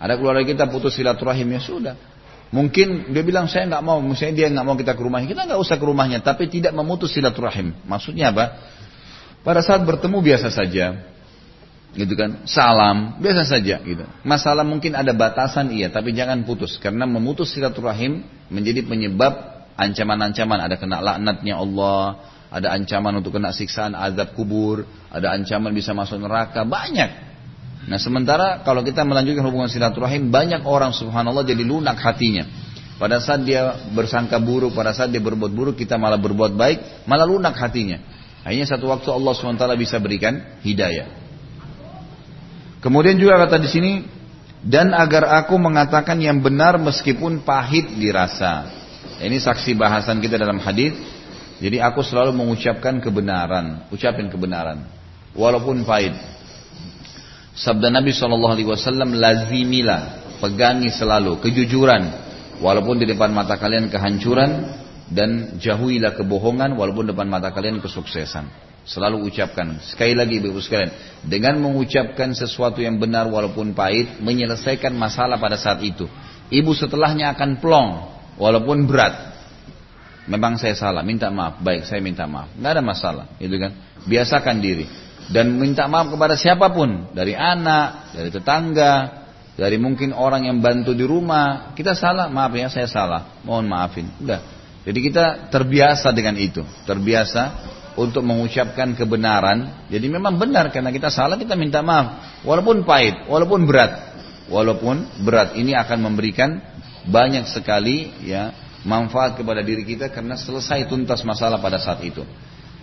[0.00, 1.94] Ada keluarga kita putus silaturahim ya sudah.
[2.48, 5.60] Mungkin dia bilang saya nggak mau, misalnya dia nggak mau kita ke rumahnya, kita nggak
[5.60, 7.76] usah ke rumahnya, tapi tidak memutus silaturahim.
[7.84, 8.56] Maksudnya apa?
[9.44, 11.11] Pada saat bertemu biasa saja,
[11.92, 12.44] gitu kan?
[12.48, 14.04] Salam biasa saja gitu.
[14.24, 16.80] Masalah mungkin ada batasan iya tapi jangan putus.
[16.80, 19.32] Karena memutus silaturahim menjadi penyebab
[19.76, 20.58] ancaman-ancaman.
[20.64, 26.20] Ada kena laknatnya Allah ada ancaman untuk kena siksaan azab kubur ada ancaman bisa masuk
[26.20, 27.32] neraka banyak.
[27.88, 32.48] Nah sementara kalau kita melanjutkan hubungan silaturahim banyak orang subhanallah jadi lunak hatinya.
[32.96, 37.28] Pada saat dia bersangka buruk pada saat dia berbuat buruk kita malah berbuat baik malah
[37.28, 38.00] lunak hatinya.
[38.42, 41.21] Akhirnya satu waktu Allah swt bisa berikan hidayah
[42.82, 43.92] Kemudian juga kata di sini
[44.62, 48.66] dan agar aku mengatakan yang benar meskipun pahit dirasa.
[49.22, 50.94] Ini saksi bahasan kita dalam hadis.
[51.62, 54.82] Jadi aku selalu mengucapkan kebenaran, ucapin kebenaran,
[55.30, 56.10] walaupun pahit.
[57.54, 62.02] Sabda Nabi Shallallahu Alaihi Wasallam lazimilah, pegangi selalu kejujuran,
[62.58, 64.74] walaupun di depan mata kalian kehancuran
[65.06, 68.71] dan jauhilah kebohongan, walaupun depan mata kalian kesuksesan.
[68.82, 69.78] Selalu ucapkan.
[69.82, 70.90] Sekali lagi ibu sekalian.
[71.22, 74.18] Dengan mengucapkan sesuatu yang benar walaupun pahit.
[74.18, 76.10] Menyelesaikan masalah pada saat itu.
[76.50, 77.90] Ibu setelahnya akan plong.
[78.42, 79.34] Walaupun berat.
[80.26, 81.06] Memang saya salah.
[81.06, 81.62] Minta maaf.
[81.62, 82.50] Baik saya minta maaf.
[82.58, 83.24] Nggak ada masalah.
[83.38, 83.72] Itu kan.
[84.02, 84.86] Biasakan diri.
[85.30, 87.14] Dan minta maaf kepada siapa pun.
[87.14, 88.18] Dari anak.
[88.18, 89.22] Dari tetangga.
[89.54, 91.70] Dari mungkin orang yang bantu di rumah.
[91.78, 92.26] Kita salah.
[92.26, 93.38] Maaf ya saya salah.
[93.46, 94.06] Mohon maafin.
[94.18, 94.62] Udah.
[94.82, 97.42] Jadi kita terbiasa dengan itu, terbiasa
[97.96, 99.88] untuk mengucapkan kebenaran.
[99.92, 103.92] Jadi memang benar karena kita salah kita minta maaf, walaupun pahit, walaupun berat,
[104.48, 106.60] walaupun berat ini akan memberikan
[107.06, 108.54] banyak sekali ya
[108.86, 112.22] manfaat kepada diri kita karena selesai tuntas masalah pada saat itu.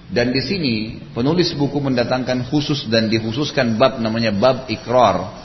[0.09, 0.73] Dan di sini
[1.13, 5.37] penulis buku mendatangkan khusus dan dikhususkan bab namanya bab ikrar.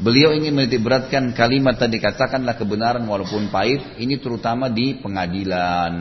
[0.00, 3.96] Beliau ingin menitikberatkan kalimat tadi katakanlah kebenaran walaupun pahit.
[3.96, 5.92] Ini terutama di pengadilan.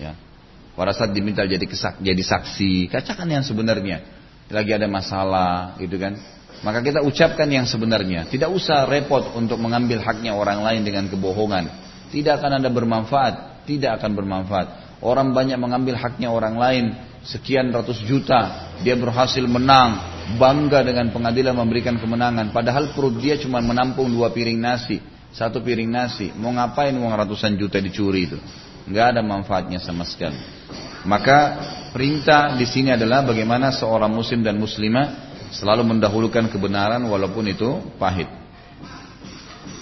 [0.00, 0.31] Ya.
[0.72, 4.00] Pada saat diminta jadi kesak, jadi saksi, katakan yang sebenarnya.
[4.48, 6.16] Lagi ada masalah, gitu kan?
[6.62, 8.30] Maka kita ucapkan yang sebenarnya.
[8.30, 11.68] Tidak usah repot untuk mengambil haknya orang lain dengan kebohongan.
[12.14, 13.64] Tidak akan ada bermanfaat.
[13.66, 14.66] Tidak akan bermanfaat.
[15.02, 16.84] Orang banyak mengambil haknya orang lain.
[17.26, 18.72] Sekian ratus juta.
[18.86, 22.54] Dia berhasil menang bangga dengan pengadilan memberikan kemenangan.
[22.54, 25.02] Padahal perut dia cuma menampung dua piring nasi,
[25.34, 26.30] satu piring nasi.
[26.38, 28.38] Mau ngapain uang ratusan juta dicuri itu?
[28.86, 30.38] Nggak ada manfaatnya sama sekali.
[31.02, 31.38] Maka
[31.90, 38.30] perintah di sini adalah bagaimana seorang muslim dan muslimah selalu mendahulukan kebenaran walaupun itu pahit.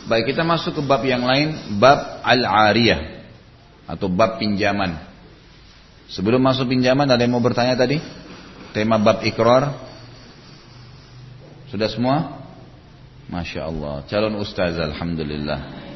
[0.09, 3.30] Baik kita masuk ke bab yang lain, bab al-ariyah
[3.87, 4.98] atau bab pinjaman.
[6.11, 8.02] Sebelum masuk pinjaman ada yang mau bertanya tadi?
[8.74, 9.90] Tema bab ikrar
[11.70, 12.16] sudah semua?
[13.30, 14.02] Masya Allah.
[14.11, 15.87] Calon ustaz Alhamdulillah.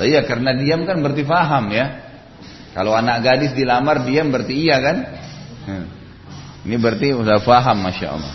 [0.00, 2.09] Iya karena diam kan berarti faham ya.
[2.70, 4.96] Kalau anak gadis dilamar diam berarti iya kan?
[5.66, 5.86] Hmm.
[6.66, 8.34] Ini berarti udah faham Masya Allah.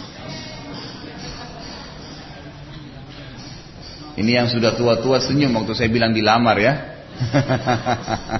[4.16, 6.74] Ini yang sudah tua-tua senyum waktu saya bilang dilamar ya.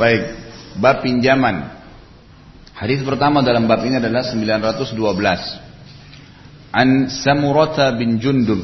[0.00, 0.22] Baik,
[0.78, 1.74] bab pinjaman.
[2.74, 4.98] Hadis pertama dalam bab ini adalah 912.
[6.74, 8.58] An Samurata bin Jundub.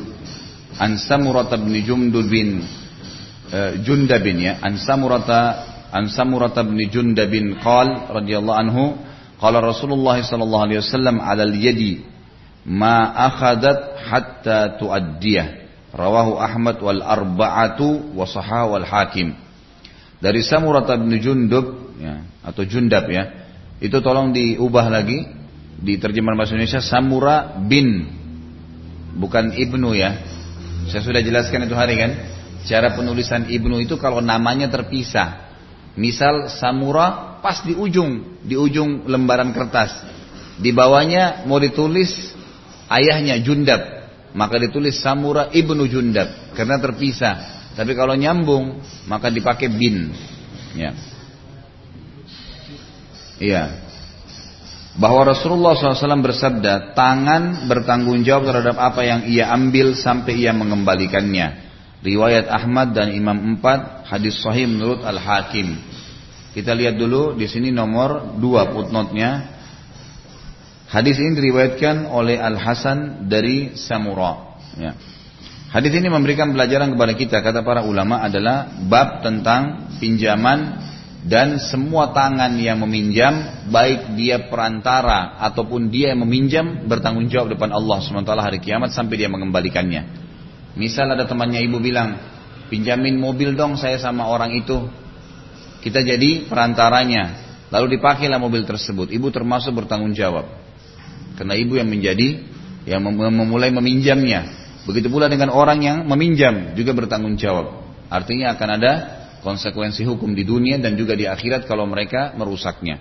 [0.78, 2.62] An Samurata bin Jundub bin
[3.50, 4.52] uh, Jundabin ya.
[4.62, 8.84] An Samurata An Samurata bin Jundabin qal radhiyallahu anhu
[9.42, 12.06] qala Rasulullah sallallahu alaihi wasallam 'ala al-yadi
[12.66, 15.58] ma akhadat hatta tuaddiyah.
[15.90, 19.34] Rawahu Ahmad wal arba'atu wa sahah wal hakim.
[20.22, 23.40] Dari Samurata bin Jundub ya, atau Jundab ya
[23.80, 25.24] itu tolong diubah lagi
[25.80, 28.04] di terjemahan bahasa Indonesia Samura bin
[29.16, 30.20] bukan ibnu ya.
[30.92, 32.12] Saya sudah jelaskan itu hari kan.
[32.68, 35.48] Cara penulisan ibnu itu kalau namanya terpisah.
[35.96, 39.90] Misal Samura pas di ujung, di ujung lembaran kertas.
[40.60, 42.36] Di bawahnya mau ditulis
[42.92, 43.80] ayahnya Jundab,
[44.36, 47.34] maka ditulis Samura ibnu Jundab karena terpisah.
[47.74, 50.12] Tapi kalau nyambung maka dipakai bin.
[50.76, 50.92] Ya.
[53.40, 53.64] Iya.
[55.00, 61.69] Bahwa Rasulullah SAW bersabda, tangan bertanggung jawab terhadap apa yang ia ambil sampai ia mengembalikannya.
[62.00, 65.76] Riwayat Ahmad dan Imam Empat, hadis sahih menurut Al-Hakim.
[66.56, 69.60] Kita lihat dulu di sini nomor dua footnote-nya.
[70.88, 74.58] Hadis ini diriwayatkan oleh Al Hasan dari Samura.
[74.80, 74.96] Ya.
[75.70, 80.82] Hadis ini memberikan pelajaran kepada kita kata para ulama adalah bab tentang pinjaman
[81.22, 87.70] dan semua tangan yang meminjam baik dia perantara ataupun dia yang meminjam bertanggung jawab depan
[87.70, 90.29] Allah SWT hari kiamat sampai dia mengembalikannya
[90.78, 92.18] misal ada temannya ibu bilang
[92.70, 94.86] pinjamin mobil dong saya sama orang itu.
[95.80, 97.48] Kita jadi perantaranya.
[97.70, 99.14] Lalu dipakailah mobil tersebut.
[99.14, 100.46] Ibu termasuk bertanggung jawab.
[101.38, 102.42] Karena ibu yang menjadi
[102.84, 104.60] yang memulai meminjamnya.
[104.84, 107.84] Begitu pula dengan orang yang meminjam juga bertanggung jawab.
[108.10, 108.92] Artinya akan ada
[109.40, 112.98] konsekuensi hukum di dunia dan juga di akhirat kalau mereka merusaknya.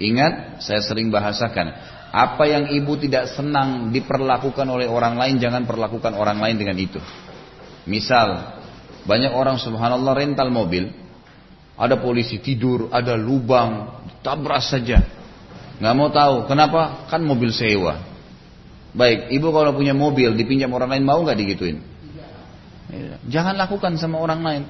[0.00, 1.76] Ingat, saya sering bahasakan,
[2.10, 6.98] apa yang ibu tidak senang diperlakukan oleh orang lain, jangan perlakukan orang lain dengan itu.
[7.86, 8.58] Misal,
[9.06, 10.90] banyak orang subhanallah rental mobil,
[11.78, 15.06] ada polisi tidur, ada lubang, tabrak saja.
[15.78, 17.06] Nggak mau tahu, kenapa?
[17.06, 18.02] Kan mobil sewa.
[18.90, 21.78] Baik, ibu kalau punya mobil dipinjam orang lain mau nggak digituin?
[23.30, 24.62] Jangan lakukan sama orang lain,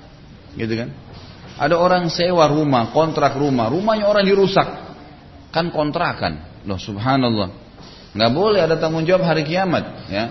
[0.61, 0.93] gitu kan?
[1.57, 4.69] Ada orang sewa rumah, kontrak rumah, rumahnya orang dirusak.
[5.51, 6.50] Kan kontrakan.
[6.65, 7.49] Loh subhanallah.
[8.11, 10.11] Nggak boleh ada tanggung jawab hari kiamat.
[10.11, 10.25] Ya.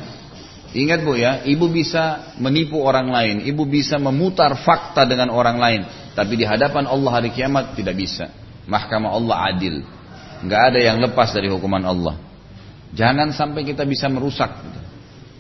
[0.70, 5.82] Ingat bu ya, ibu bisa menipu orang lain, ibu bisa memutar fakta dengan orang lain.
[6.14, 8.30] Tapi di hadapan Allah hari kiamat tidak bisa.
[8.70, 9.82] Mahkamah Allah adil.
[10.46, 12.22] Nggak ada yang lepas dari hukuman Allah.
[12.94, 14.50] Jangan sampai kita bisa merusak.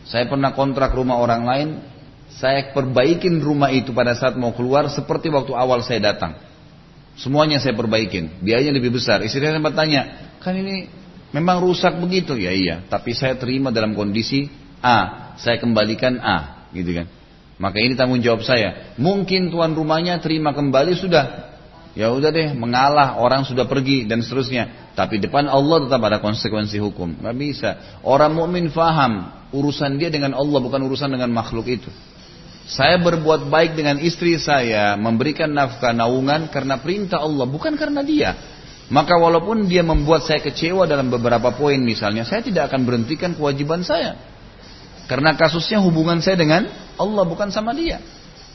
[0.09, 1.69] Saya pernah kontrak rumah orang lain,
[2.33, 6.37] saya perbaikin rumah itu pada saat mau keluar seperti waktu awal saya datang.
[7.17, 8.41] Semuanya saya perbaikin.
[8.41, 9.21] Biayanya lebih besar.
[9.21, 10.89] Istri saya sempat tanya, kan ini
[11.35, 12.35] memang rusak begitu?
[12.39, 12.81] Ya iya.
[12.87, 14.49] Tapi saya terima dalam kondisi
[14.79, 15.31] A.
[15.39, 16.67] Saya kembalikan A.
[16.71, 17.07] Gitu kan.
[17.59, 18.95] Maka ini tanggung jawab saya.
[18.95, 21.51] Mungkin tuan rumahnya terima kembali sudah.
[21.97, 24.93] Ya udah deh, mengalah orang sudah pergi dan seterusnya.
[24.95, 27.19] Tapi depan Allah tetap ada konsekuensi hukum.
[27.19, 27.69] Gak bisa.
[28.07, 31.91] Orang mukmin faham urusan dia dengan Allah bukan urusan dengan makhluk itu.
[32.69, 38.58] Saya berbuat baik dengan istri saya, memberikan nafkah naungan karena perintah Allah, bukan karena dia.
[38.89, 43.85] Maka walaupun dia membuat saya kecewa dalam beberapa poin misalnya, saya tidak akan berhentikan kewajiban
[43.85, 44.17] saya.
[45.05, 46.65] Karena kasusnya hubungan saya dengan
[46.97, 48.01] Allah bukan sama dia.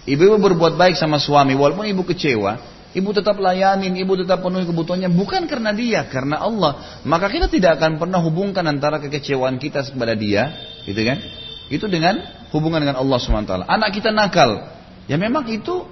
[0.04, 2.58] Ibu-ibu berbuat baik sama suami walaupun ibu kecewa,
[2.94, 7.02] ibu tetap layanin, ibu tetap penuhi kebutuhannya bukan karena dia, karena Allah.
[7.06, 10.50] Maka kita tidak akan pernah hubungkan antara kekecewaan kita kepada dia,
[10.82, 11.18] gitu kan?
[11.70, 12.20] Itu dengan
[12.50, 13.70] hubungan dengan Allah SWT.
[13.70, 14.66] Anak kita nakal,
[15.06, 15.86] ya memang itu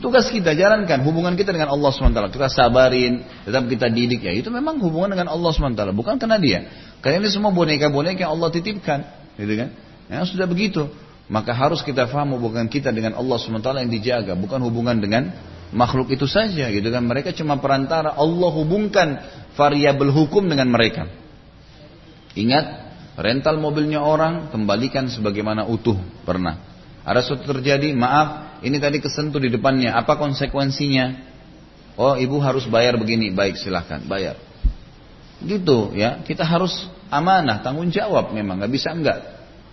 [0.00, 2.32] tugas kita jalankan hubungan kita dengan Allah SWT.
[2.32, 4.32] Kita sabarin, tetap kita didik ya.
[4.32, 6.58] Itu memang hubungan dengan Allah SWT, bukan karena dia.
[7.04, 9.04] Karena ini semua boneka-boneka yang Allah titipkan,
[9.36, 9.68] gitu kan?
[10.08, 10.88] Ya, sudah begitu.
[11.32, 14.32] Maka harus kita faham hubungan kita dengan Allah SWT yang dijaga.
[14.36, 15.32] Bukan hubungan dengan
[15.72, 16.68] makhluk itu saja.
[16.68, 17.04] gitu kan.
[17.04, 18.12] Mereka cuma perantara.
[18.12, 19.08] Allah hubungkan
[19.56, 21.08] variabel hukum dengan mereka.
[22.36, 22.64] Ingat,
[23.16, 25.96] rental mobilnya orang, kembalikan sebagaimana utuh.
[26.24, 26.71] Pernah.
[27.02, 29.98] Ada sesuatu terjadi, maaf, ini tadi kesentuh di depannya.
[29.98, 31.34] Apa konsekuensinya?
[31.98, 33.34] Oh, ibu harus bayar begini.
[33.34, 34.38] Baik, silahkan, bayar.
[35.42, 39.18] Gitu ya, kita harus amanah, tanggung jawab memang, nggak bisa enggak.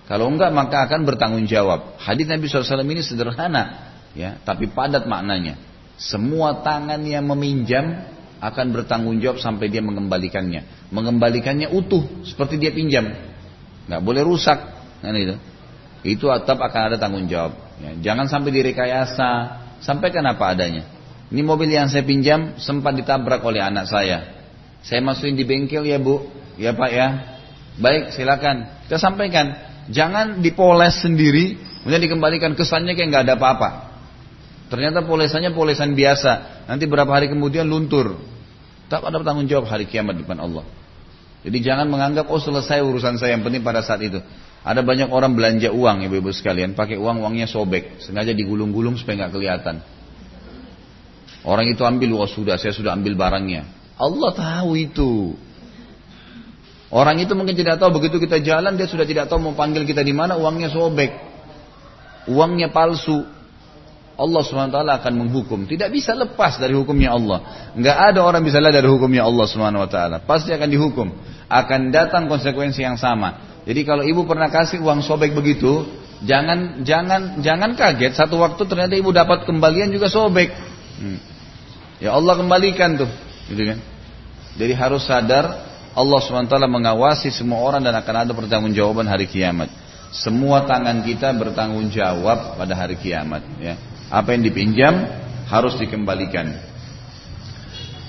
[0.09, 2.01] Kalau enggak maka akan bertanggung jawab.
[2.01, 5.61] Hadis Nabi SAW ini sederhana, ya, tapi padat maknanya.
[6.01, 8.09] Semua tangan yang meminjam
[8.41, 10.89] akan bertanggung jawab sampai dia mengembalikannya.
[10.89, 13.05] Mengembalikannya utuh seperti dia pinjam.
[13.85, 14.57] Nggak boleh rusak.
[15.03, 15.35] Kan itu.
[16.03, 17.55] Itu tetap akan ada tanggung jawab.
[17.79, 19.29] Ya, jangan sampai direkayasa.
[19.79, 20.83] Sampaikan apa adanya.
[21.31, 24.39] Ini mobil yang saya pinjam sempat ditabrak oleh anak saya.
[24.83, 26.25] Saya masukin di bengkel ya bu.
[26.59, 27.07] Ya pak ya.
[27.79, 28.67] Baik silakan.
[28.87, 29.55] Kita sampaikan.
[29.89, 33.69] Jangan dipoles sendiri, kemudian dikembalikan kesannya kayak nggak ada apa-apa.
[34.69, 36.65] Ternyata polesannya polesan biasa.
[36.69, 38.21] Nanti berapa hari kemudian luntur.
[38.85, 40.65] Tak ada tanggung jawab hari kiamat depan Allah.
[41.41, 44.21] Jadi jangan menganggap oh selesai urusan saya yang penting pada saat itu.
[44.59, 49.33] Ada banyak orang belanja uang ibu-ibu sekalian, pakai uang uangnya sobek, sengaja digulung-gulung supaya nggak
[49.33, 49.75] kelihatan.
[51.47, 53.63] Orang itu ambil, oh sudah, saya sudah ambil barangnya.
[53.95, 55.39] Allah tahu itu.
[56.89, 60.01] Orang itu mungkin tidak tahu begitu kita jalan dia sudah tidak tahu mau panggil kita
[60.01, 61.13] di mana uangnya sobek.
[62.27, 63.23] Uangnya palsu.
[64.19, 65.63] Allah SWT akan menghukum.
[65.63, 67.71] Tidak bisa lepas dari hukumnya Allah.
[67.71, 69.97] Enggak ada orang bisa lepas dari hukumnya Allah SWT.
[70.27, 71.07] Pasti akan dihukum.
[71.47, 73.58] Akan datang konsekuensi yang sama.
[73.69, 75.85] Jadi kalau ibu pernah kasih uang sobek begitu,
[76.25, 78.17] jangan jangan jangan kaget.
[78.17, 80.49] Satu waktu ternyata ibu dapat kembalian juga sobek.
[80.97, 81.21] Hmm.
[82.01, 83.11] Ya Allah kembalikan tuh,
[83.45, 83.77] gitu kan?
[84.57, 89.69] Jadi harus sadar Allah SWT mengawasi semua orang dan akan ada pertanggungjawaban hari kiamat.
[90.09, 93.45] Semua tangan kita bertanggung jawab pada hari kiamat.
[93.61, 93.77] Ya.
[94.09, 95.05] Apa yang dipinjam
[95.45, 96.57] harus dikembalikan.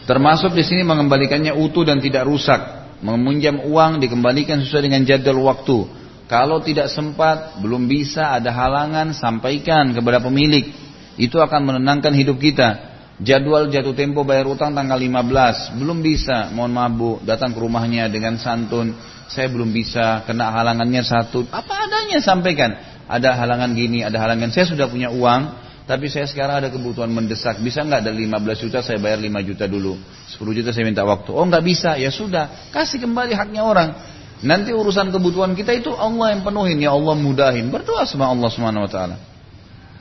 [0.09, 2.80] Termasuk di sini mengembalikannya utuh dan tidak rusak.
[3.01, 5.89] Meminjam uang dikembalikan sesuai dengan jadwal waktu.
[6.31, 10.71] Kalau tidak sempat, belum bisa, ada halangan, sampaikan kepada pemilik.
[11.19, 12.91] Itu akan menenangkan hidup kita.
[13.21, 17.11] Jadwal jatuh tempo bayar utang tanggal 15 Belum bisa, mohon maaf bu.
[17.21, 18.97] Datang ke rumahnya dengan santun.
[19.29, 21.45] Saya belum bisa, kena halangannya satu.
[21.51, 22.79] Apa adanya sampaikan.
[23.11, 24.55] Ada halangan gini, ada halangan.
[24.55, 27.59] Saya sudah punya uang Tapi saya sekarang ada kebutuhan mendesak.
[27.59, 29.99] Bisa nggak dari 15 juta saya bayar 5 juta dulu.
[30.39, 31.35] 10 juta saya minta waktu.
[31.35, 33.99] Oh nggak bisa, ya sudah Kasih kembali haknya orang.
[34.47, 36.79] Nanti urusan kebutuhan kita itu Allah yang penuhin.
[36.79, 37.75] Ya Allah mudahin.
[37.75, 39.17] Berdoa sama Allah subhanahu wa ta'ala.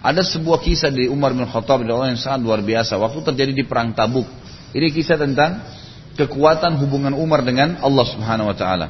[0.05, 2.93] Ada sebuah kisah dari Umar bin Khattab orang yang sangat luar biasa.
[3.01, 4.29] Waktu terjadi di perang Tabuk.
[4.77, 5.65] Ini kisah tentang
[6.13, 8.87] kekuatan hubungan Umar dengan Allah Subhanahu Wa Taala.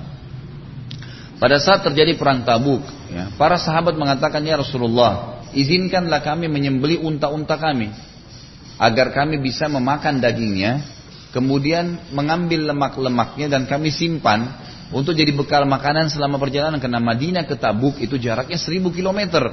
[1.39, 7.55] Pada saat terjadi perang Tabuk, ya, para sahabat mengatakan ya Rasulullah, izinkanlah kami menyembeli unta-unta
[7.57, 7.89] kami
[8.79, 10.81] agar kami bisa memakan dagingnya,
[11.35, 14.47] kemudian mengambil lemak-lemaknya dan kami simpan
[14.89, 19.43] untuk jadi bekal makanan selama perjalanan karena Madinah ke Tabuk itu jaraknya 1000 kilometer.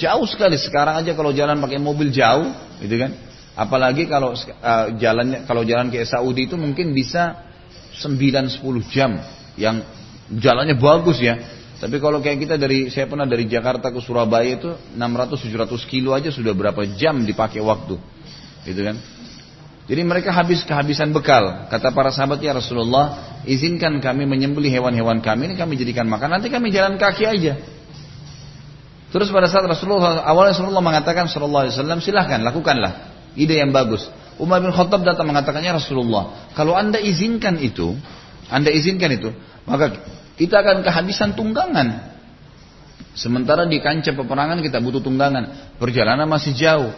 [0.00, 3.12] Jauh sekali sekarang aja kalau jalan pakai mobil jauh, gitu kan?
[3.52, 7.36] Apalagi kalau uh, jalannya kalau jalan ke Saudi itu mungkin bisa
[8.00, 9.20] 9-10 jam
[9.60, 9.84] yang
[10.32, 11.36] jalannya bagus ya.
[11.82, 16.30] Tapi kalau kayak kita dari saya pernah dari Jakarta ke Surabaya itu 600-700 kilo aja
[16.30, 17.98] sudah berapa jam dipakai waktu,
[18.62, 19.02] gitu kan?
[19.90, 21.66] Jadi mereka habis kehabisan bekal.
[21.66, 26.38] Kata para sahabat ya Rasulullah, izinkan kami menyembeli hewan-hewan kami ini kami jadikan makan.
[26.38, 27.58] Nanti kami jalan kaki aja.
[29.10, 34.06] Terus pada saat Rasulullah awalnya Rasulullah mengatakan Sallallahu Alaihi silahkan lakukanlah ide yang bagus.
[34.38, 37.98] Umar bin Khattab datang mengatakannya Rasulullah kalau anda izinkan itu,
[38.48, 39.34] anda izinkan itu,
[39.66, 39.98] maka
[40.42, 42.10] kita akan kehabisan tunggangan.
[43.14, 45.76] Sementara di kancah peperangan kita butuh tunggangan.
[45.78, 46.90] Perjalanan masih jauh.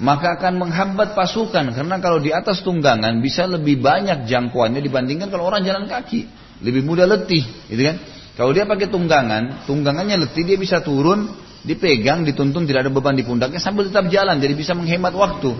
[0.00, 1.76] Maka akan menghambat pasukan.
[1.76, 6.24] Karena kalau di atas tunggangan bisa lebih banyak jangkauannya dibandingkan kalau orang jalan kaki.
[6.64, 7.44] Lebih mudah letih.
[7.68, 8.00] Gitu kan?
[8.40, 11.28] Kalau dia pakai tunggangan, tunggangannya letih dia bisa turun,
[11.60, 14.40] dipegang, dituntun tidak ada beban di pundaknya sambil tetap jalan.
[14.40, 15.52] Jadi bisa menghemat waktu.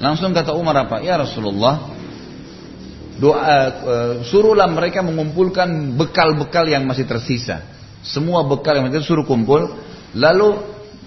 [0.00, 1.04] Langsung kata Umar apa?
[1.04, 1.92] Ya Rasulullah,
[3.20, 7.64] doa uh, suruhlah mereka mengumpulkan bekal-bekal yang masih tersisa.
[8.02, 9.68] Semua bekal yang masih suruh kumpul.
[10.16, 10.60] Lalu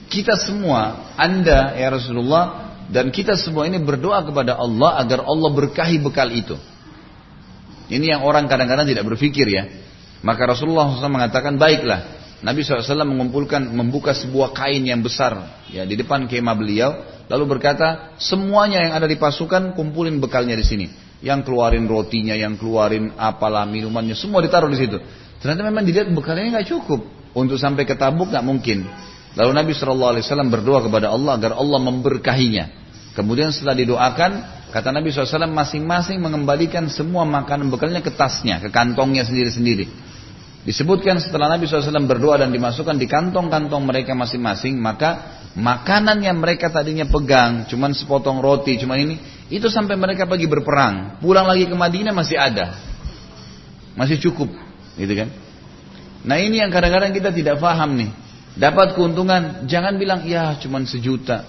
[0.10, 5.98] kita semua, Anda ya Rasulullah dan kita semua ini berdoa kepada Allah agar Allah berkahi
[6.02, 6.58] bekal itu.
[7.86, 9.70] Ini yang orang kadang-kadang tidak berpikir ya.
[10.26, 12.26] Maka Rasulullah SAW mengatakan baiklah.
[12.42, 16.92] Nabi SAW mengumpulkan membuka sebuah kain yang besar ya di depan kemah beliau
[17.26, 20.86] lalu berkata semuanya yang ada di pasukan kumpulin bekalnya di sini
[21.26, 25.02] yang keluarin rotinya, yang keluarin apalah minumannya, semua ditaruh di situ.
[25.42, 27.02] Ternyata memang dilihat bekalnya nggak cukup
[27.34, 28.86] untuk sampai ke Tabuk nggak mungkin.
[29.34, 32.66] Lalu Nabi Shallallahu Alaihi Wasallam berdoa kepada Allah agar Allah memberkahinya.
[33.18, 34.32] Kemudian setelah didoakan,
[34.76, 39.88] kata Nabi SAW masing-masing mengembalikan semua makanan bekalnya ke tasnya, ke kantongnya sendiri-sendiri.
[40.68, 46.68] Disebutkan setelah Nabi SAW berdoa dan dimasukkan di kantong-kantong mereka masing-masing, maka makanan yang mereka
[46.68, 49.16] tadinya pegang, cuman sepotong roti, cuman ini,
[49.46, 51.22] itu sampai mereka pergi berperang.
[51.22, 52.78] Pulang lagi ke Madinah masih ada.
[53.94, 54.50] Masih cukup.
[54.98, 55.30] Gitu kan.
[56.26, 58.12] Nah ini yang kadang-kadang kita tidak paham nih.
[58.56, 61.46] Dapat keuntungan, jangan bilang, ya cuman sejuta.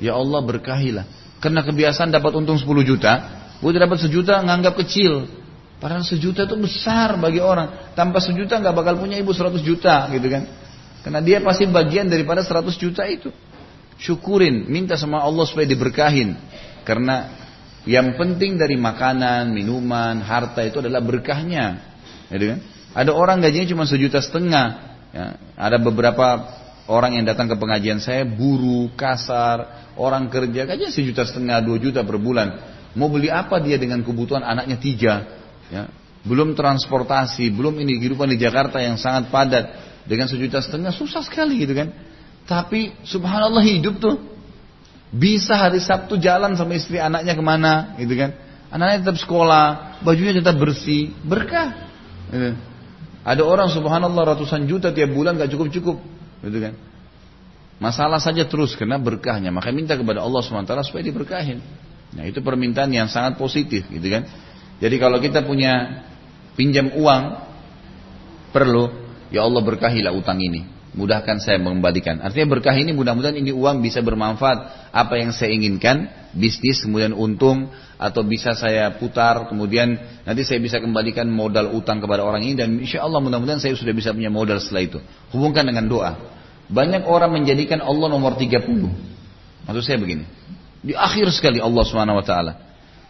[0.00, 1.04] Ya Allah berkahilah.
[1.42, 3.12] Karena kebiasaan dapat untung 10 juta,
[3.60, 5.28] gue dapat sejuta nganggap kecil.
[5.76, 7.92] Padahal sejuta itu besar bagi orang.
[7.92, 10.48] Tanpa sejuta nggak bakal punya ibu 100 juta gitu kan.
[11.04, 13.28] Karena dia pasti bagian daripada 100 juta itu.
[14.00, 16.32] Syukurin, minta sama Allah supaya diberkahin.
[16.84, 17.44] Karena
[17.84, 21.96] yang penting dari makanan, minuman, harta itu adalah berkahnya.
[22.32, 22.60] Gitu kan?
[22.94, 24.66] Ada orang gajinya cuma sejuta setengah.
[25.14, 25.26] Ya,
[25.58, 26.48] ada beberapa
[26.88, 32.00] orang yang datang ke pengajian saya buru, kasar, orang kerja gajinya sejuta setengah, dua juta
[32.06, 32.48] per bulan.
[32.94, 35.14] Mau beli apa dia dengan kebutuhan anaknya tiga?
[35.68, 35.90] Ya,
[36.24, 39.64] belum transportasi, belum ini kehidupan di Jakarta yang sangat padat
[40.08, 41.92] dengan sejuta setengah susah sekali gitu kan.
[42.44, 44.33] Tapi subhanallah hidup tuh
[45.14, 48.34] bisa hari Sabtu jalan sama istri anaknya ke mana, gitu kan?
[48.74, 51.70] Anaknya tetap sekolah, bajunya tetap bersih, berkah.
[52.34, 52.58] Gitu.
[53.22, 56.02] Ada orang subhanallah ratusan juta tiap bulan gak cukup-cukup,
[56.42, 56.74] gitu kan?
[57.78, 59.54] Masalah saja terus karena berkahnya.
[59.54, 61.62] Maka minta kepada Allah SWT supaya diberkahin.
[62.14, 64.26] Nah itu permintaan yang sangat positif, gitu kan?
[64.82, 66.02] Jadi kalau kita punya
[66.58, 67.22] pinjam uang,
[68.50, 68.90] perlu,
[69.30, 70.73] ya Allah berkahilah utang ini.
[70.94, 72.22] Mudahkan saya mengembalikan.
[72.22, 74.90] Artinya berkah ini mudah-mudahan ini uang bisa bermanfaat.
[74.94, 77.66] Apa yang saya inginkan, bisnis kemudian untung
[77.98, 82.68] atau bisa saya putar kemudian nanti saya bisa kembalikan modal utang kepada orang ini dan
[82.78, 84.98] insya Allah mudah-mudahan saya sudah bisa punya modal setelah itu.
[85.34, 86.14] Hubungkan dengan doa.
[86.70, 88.62] Banyak orang menjadikan Allah nomor 30.
[89.66, 90.24] Maksud saya begini.
[90.84, 92.52] Di akhir sekali Allah Subhanahu wa taala.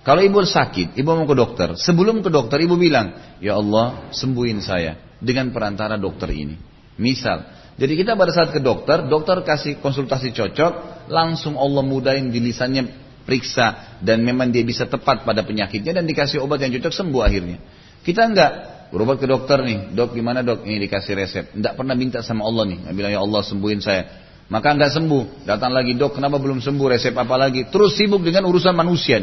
[0.05, 1.69] Kalau ibu sakit, ibu mau ke dokter.
[1.81, 6.61] Sebelum ke dokter, ibu bilang, Ya Allah, sembuhin saya dengan perantara dokter ini.
[7.01, 10.73] Misal, jadi kita pada saat ke dokter, dokter kasih konsultasi cocok,
[11.11, 12.87] langsung Allah mudahin di lisannya
[13.27, 17.59] periksa dan memang dia bisa tepat pada penyakitnya dan dikasih obat yang cocok sembuh akhirnya.
[18.07, 18.53] Kita enggak
[18.95, 20.63] berobat ke dokter nih, dok gimana dok?
[20.63, 21.45] Ini dikasih resep.
[21.59, 24.03] Enggak pernah minta sama Allah nih, bilang ya Allah sembuhin saya.
[24.47, 27.67] Maka enggak sembuh, datang lagi dok kenapa belum sembuh resep apa lagi?
[27.75, 29.19] Terus sibuk dengan urusan manusia.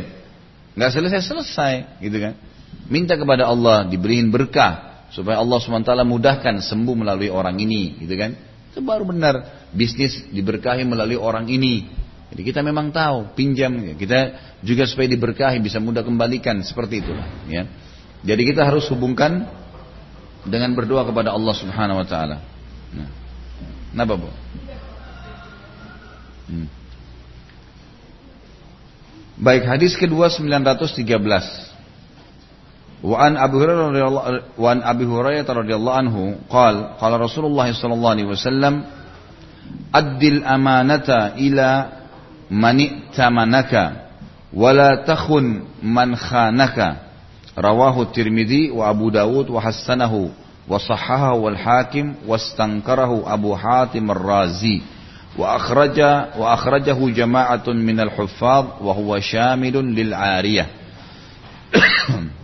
[0.76, 2.36] Enggak selesai-selesai gitu kan.
[2.92, 8.32] Minta kepada Allah diberiin berkah, supaya Allah SWT mudahkan sembuh melalui orang ini gitu kan?
[8.72, 9.68] Itu baru benar.
[9.76, 11.92] Bisnis diberkahi melalui orang ini.
[12.32, 13.76] Jadi kita memang tahu pinjam.
[14.00, 16.64] Kita juga supaya diberkahi bisa mudah kembalikan.
[16.64, 17.68] Seperti itulah ya.
[18.24, 19.44] Jadi kita harus hubungkan
[20.48, 22.38] dengan berdoa kepada Allah Subhanahu wa taala.
[22.96, 23.10] Nah.
[23.92, 24.30] Kenapa Bu?
[26.48, 26.68] Hmm.
[29.42, 31.71] Baik hadis kedua 913
[33.04, 38.10] وعن أبي هريرة وعن أبي هريرة رضي الله عنه قال قال رسول الله صلى الله
[38.10, 38.84] عليه وسلم
[39.96, 41.86] أد الأمانة إلى
[42.52, 43.92] من ائتمنك
[44.54, 46.96] ولا تخن من خانك.
[47.60, 50.30] رواه الترمذي وأبو داود وحسنه
[50.68, 54.82] وصححه والحاكم واستنكره أبو حاتم الرازي.
[55.38, 56.00] وأخرج
[56.38, 60.68] وأخرجه جماعة من الحفاظ وهو شامل للعارية.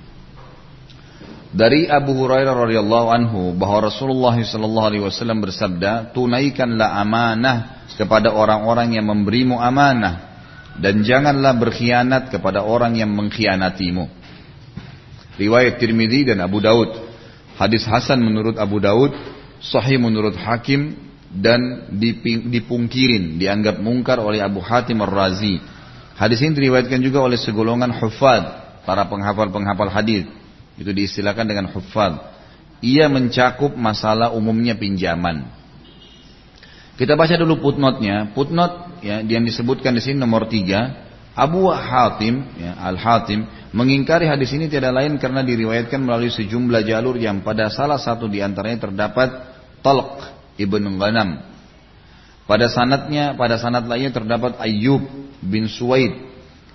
[1.58, 8.94] Dari Abu Hurairah radhiyallahu anhu bahwa Rasulullah sallallahu alaihi wasallam bersabda, "Tunaikanlah amanah kepada orang-orang
[8.94, 10.38] yang memberimu amanah
[10.78, 14.06] dan janganlah berkhianat kepada orang yang mengkhianatimu."
[15.42, 16.94] Riwayat Tirmidzi dan Abu Daud.
[17.58, 19.18] Hadis hasan menurut Abu Daud
[19.58, 20.94] sahih menurut Hakim
[21.34, 21.90] dan
[22.54, 25.58] dipungkirin, dianggap mungkar oleh Abu Hatim Ar-Razi.
[26.22, 28.46] Hadis ini diriwayatkan juga oleh segolongan hufad,
[28.86, 30.30] para penghafal-penghafal hadis.
[30.78, 32.22] Itu diistilahkan dengan hufad.
[32.86, 35.50] Ia mencakup masalah umumnya pinjaman.
[36.98, 38.30] Kita baca dulu putnotnya.
[38.38, 41.10] Putnot ya, yang disebutkan di sini nomor tiga.
[41.38, 47.14] Abu Hatim, ya, Al Hatim, mengingkari hadis ini tidak lain karena diriwayatkan melalui sejumlah jalur
[47.14, 49.30] yang pada salah satu di antaranya terdapat
[49.86, 50.26] Talq
[50.58, 51.46] ibn Ghanam.
[52.50, 55.06] Pada sanatnya, pada sanat lainnya terdapat Ayyub
[55.46, 56.27] bin Suwaid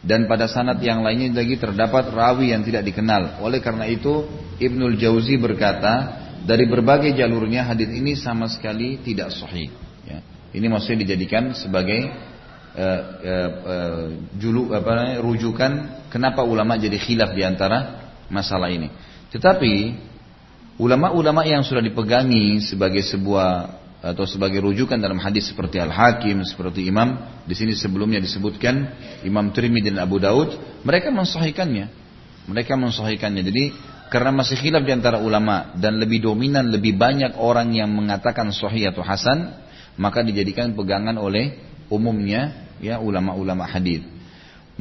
[0.02, 3.38] dan pada sanat yang lainnya lagi terdapat rawi yang tidak dikenal.
[3.38, 4.26] Oleh karena itu
[4.58, 9.70] Ibnul Jauzi berkata dari berbagai jalurnya hadis ini sama sekali tidak sahih.
[10.02, 10.18] Ya.
[10.50, 12.10] Ini maksudnya dijadikan sebagai
[12.74, 18.90] uh, uh, uh, julu apa rujukan kenapa ulama jadi khilaf di antara masalah ini.
[19.30, 19.74] Tetapi
[20.82, 27.22] ulama-ulama yang sudah dipegangi sebagai sebuah atau sebagai rujukan dalam hadis seperti Al-Hakim, seperti Imam
[27.46, 28.90] di sini sebelumnya disebutkan
[29.22, 31.86] Imam Tirmidzi dan Abu Daud, mereka mensahihkannya.
[32.50, 33.42] Mereka mensahihkannya.
[33.46, 33.64] Jadi
[34.10, 38.90] karena masih khilaf di antara ulama dan lebih dominan lebih banyak orang yang mengatakan sahih
[38.90, 39.54] atau hasan,
[39.94, 44.02] maka dijadikan pegangan oleh umumnya ya ulama-ulama hadis.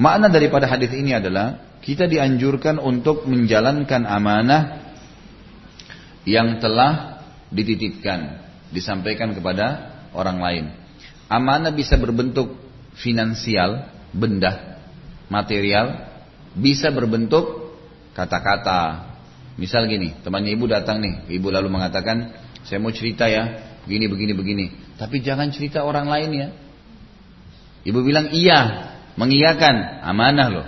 [0.01, 4.91] Makna daripada hadis ini adalah kita dianjurkan untuk menjalankan amanah
[6.26, 7.22] yang telah
[7.53, 8.41] dititipkan,
[8.72, 10.65] disampaikan kepada orang lain.
[11.32, 12.59] Amanah bisa berbentuk
[12.99, 14.80] finansial, benda,
[15.32, 16.11] material,
[16.55, 17.76] bisa berbentuk
[18.11, 19.11] kata-kata.
[19.55, 22.36] Misal gini, temannya ibu datang nih, ibu lalu mengatakan,
[22.67, 24.65] saya mau cerita ya, begini, begini, begini.
[24.99, 26.47] Tapi jangan cerita orang lain ya.
[27.88, 30.67] Ibu bilang iya, mengiyakan, amanah loh.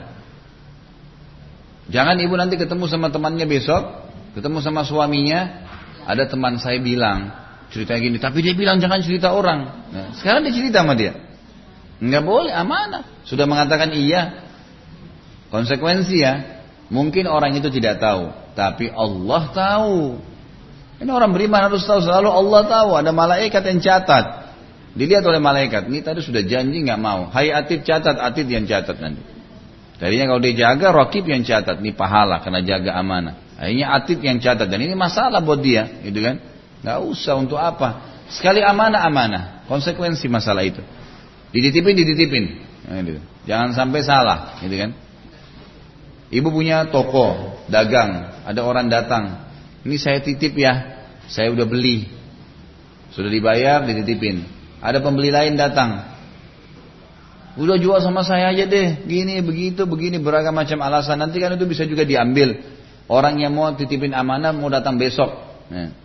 [1.91, 4.08] Jangan ibu nanti ketemu sama temannya besok,
[4.39, 5.68] ketemu sama suaminya,
[6.08, 7.43] ada teman saya bilang
[7.74, 9.90] cerita gini, tapi dia bilang jangan cerita orang.
[9.90, 11.18] Nah, sekarang dia cerita sama dia,
[11.98, 13.26] nggak boleh, amanah.
[13.26, 14.46] Sudah mengatakan iya,
[15.50, 16.34] konsekuensi ya.
[16.94, 20.22] Mungkin orang itu tidak tahu, tapi Allah tahu.
[21.02, 22.90] Ini orang beriman harus tahu selalu Allah tahu.
[22.94, 24.26] Ada malaikat yang catat.
[24.94, 27.34] Dilihat oleh malaikat, ini tadi sudah janji nggak mau.
[27.34, 29.26] Hai atid catat, atid yang catat nanti.
[29.98, 31.82] Tadinya kalau dia jaga, rokib yang catat.
[31.82, 33.58] Ini pahala karena jaga amanah.
[33.58, 34.70] Akhirnya atid yang catat.
[34.70, 36.38] Dan ini masalah buat dia, gitu kan?
[36.84, 38.14] Nggak usah untuk apa.
[38.28, 39.44] Sekali amanah, amanah.
[39.72, 40.84] Konsekuensi masalah itu.
[41.56, 42.46] Dititipin, dititipin.
[42.92, 43.22] Nah, gitu.
[43.48, 44.92] Jangan sampai salah, gitu kan?
[46.28, 48.44] Ibu punya toko, dagang.
[48.44, 49.48] Ada orang datang.
[49.88, 51.00] Ini saya titip ya.
[51.32, 52.12] Saya udah beli.
[53.16, 54.44] Sudah dibayar, dititipin.
[54.84, 56.04] Ada pembeli lain datang.
[57.56, 59.08] Udah jual sama saya aja deh.
[59.08, 61.22] Gini, begitu, begini, beragam macam alasan.
[61.22, 62.60] Nanti kan itu bisa juga diambil.
[63.08, 65.32] Orang yang mau titipin amanah mau datang besok.
[65.72, 66.03] Nah.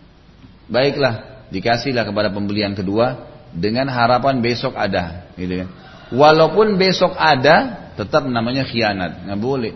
[0.69, 5.69] Baiklah, dikasihlah kepada pembelian kedua dengan harapan besok ada, gitu kan.
[6.13, 9.75] Walaupun besok ada, tetap namanya khianat, nggak boleh,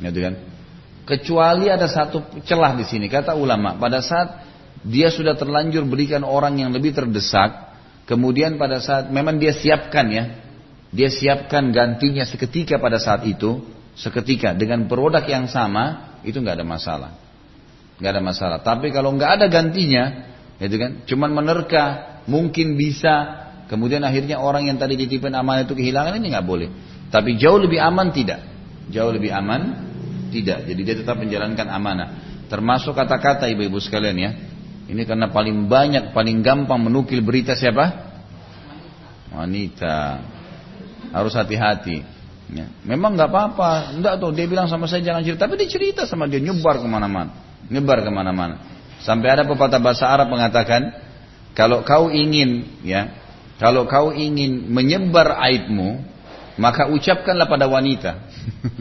[0.00, 0.34] gitu kan.
[1.04, 4.44] Kecuali ada satu celah di sini, kata ulama, pada saat
[4.84, 7.64] dia sudah terlanjur berikan orang yang lebih terdesak,
[8.04, 10.24] Kemudian pada saat memang dia siapkan ya,
[10.92, 13.64] dia siapkan gantinya seketika pada saat itu,
[13.96, 17.10] seketika dengan produk yang sama, itu nggak ada masalah,
[17.98, 18.58] nggak ada masalah.
[18.62, 20.04] Tapi kalau nggak ada gantinya,
[20.58, 21.84] itu kan, cuman menerka,
[22.26, 26.68] mungkin bisa, kemudian akhirnya orang yang tadi ditipin amanah itu kehilangan ini nggak boleh.
[27.10, 28.42] Tapi jauh lebih aman tidak,
[28.90, 29.62] jauh lebih aman
[30.34, 30.66] tidak.
[30.66, 32.08] Jadi dia tetap menjalankan amanah.
[32.50, 34.30] Termasuk kata-kata ibu-ibu sekalian ya,
[34.90, 38.14] ini karena paling banyak, paling gampang menukil berita siapa?
[39.32, 40.20] Wanita.
[41.14, 42.02] Harus hati-hati.
[42.52, 42.68] Ya.
[42.84, 46.28] Memang nggak apa-apa, enggak tuh dia bilang sama saya jangan cerita, tapi dia cerita sama
[46.28, 47.32] dia nyebar ke mana-mana,
[47.70, 48.60] nyebar ke mana-mana.
[49.04, 50.92] Sampai ada pepatah bahasa Arab mengatakan,
[51.52, 53.12] kalau kau ingin, ya,
[53.60, 56.00] kalau kau ingin menyebar aibmu,
[56.56, 58.24] maka ucapkanlah pada wanita.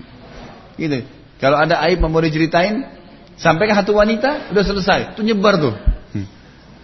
[0.81, 1.03] gitu.
[1.37, 2.87] Kalau ada aib mau diceritain,
[3.35, 5.75] sampaikan satu wanita, udah selesai, itu nyebar tuh.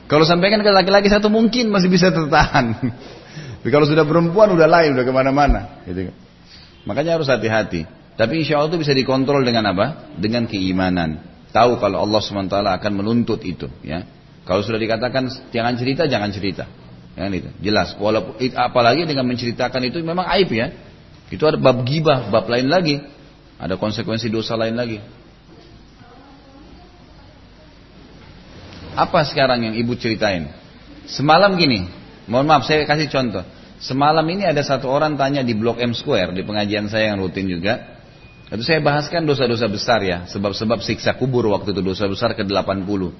[0.09, 2.73] Kalau sampaikan ke laki-laki satu mungkin masih bisa tertahan.
[3.61, 5.85] Tapi kalau sudah perempuan udah lain, udah ke mana-mana.
[5.85, 6.09] Gitu.
[6.09, 6.15] Kan.
[6.89, 7.85] Makanya harus hati-hati.
[8.17, 10.09] Tapi insya Allah itu bisa dikontrol dengan apa?
[10.17, 11.28] Dengan keimanan.
[11.49, 13.65] Tahu kalau Allah SWT akan menuntut itu.
[13.81, 14.05] Ya.
[14.45, 16.69] Kalau sudah dikatakan jangan cerita, jangan cerita.
[17.17, 17.49] Ya, itu.
[17.59, 17.97] Jelas.
[17.97, 20.71] Walaupun apalagi dengan menceritakan itu memang aib ya.
[21.29, 23.01] Itu ada bab gibah, bab lain lagi.
[23.59, 24.97] Ada konsekuensi dosa lain lagi.
[28.95, 30.49] Apa sekarang yang ibu ceritain?
[31.09, 31.87] Semalam gini,
[32.29, 33.43] mohon maaf saya kasih contoh.
[33.79, 37.47] Semalam ini ada satu orang tanya di Blok M Square di pengajian saya yang rutin
[37.47, 37.98] juga.
[38.49, 43.13] Itu saya bahaskan dosa-dosa besar ya, sebab-sebab siksa kubur waktu itu dosa besar ke-80.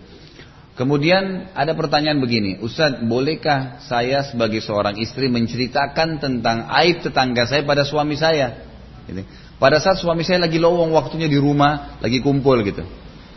[0.74, 7.62] Kemudian ada pertanyaan begini, Ustaz, bolehkah saya sebagai seorang istri menceritakan tentang aib tetangga saya
[7.62, 8.64] pada suami saya?
[9.06, 9.22] Gitu.
[9.60, 12.88] Pada saat suami saya lagi lowong waktunya di rumah, lagi kumpul gitu.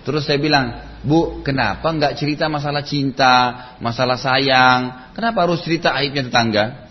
[0.06, 3.34] Terus saya bilang, Bu, kenapa nggak cerita masalah cinta,
[3.82, 5.10] masalah sayang?
[5.18, 6.88] Kenapa harus cerita aibnya tetangga?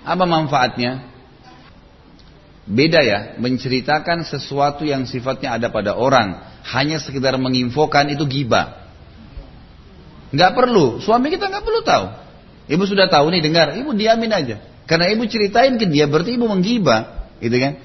[0.00, 1.09] Apa manfaatnya?
[2.68, 6.38] Beda ya, menceritakan sesuatu yang sifatnya ada pada orang,
[6.70, 8.86] hanya sekedar menginfokan itu gibah.
[10.30, 12.06] Nggak perlu, suami kita nggak perlu tahu.
[12.70, 14.62] Ibu sudah tahu nih dengar, ibu diamin aja.
[14.86, 17.78] Karena ibu ceritain ke dia, berarti ibu menggibah, gitu kan?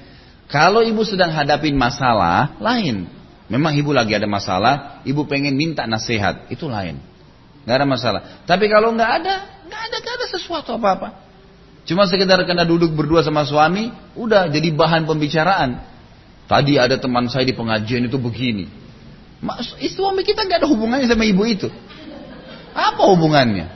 [0.46, 3.10] Kalau ibu sedang hadapin masalah, lain.
[3.50, 7.02] Memang ibu lagi ada masalah, ibu pengen minta nasihat, itu lain.
[7.66, 8.20] Nggak ada masalah.
[8.46, 9.34] Tapi kalau nggak ada,
[9.66, 11.25] nggak ada, nggak ada sesuatu apa-apa.
[11.86, 15.86] Cuma sekedar kena duduk berdua sama suami, udah jadi bahan pembicaraan.
[16.50, 18.66] Tadi ada teman saya di pengajian itu begini.
[19.38, 21.70] Mas, suami kita nggak ada hubungannya sama ibu itu.
[22.74, 23.66] Apa hubungannya?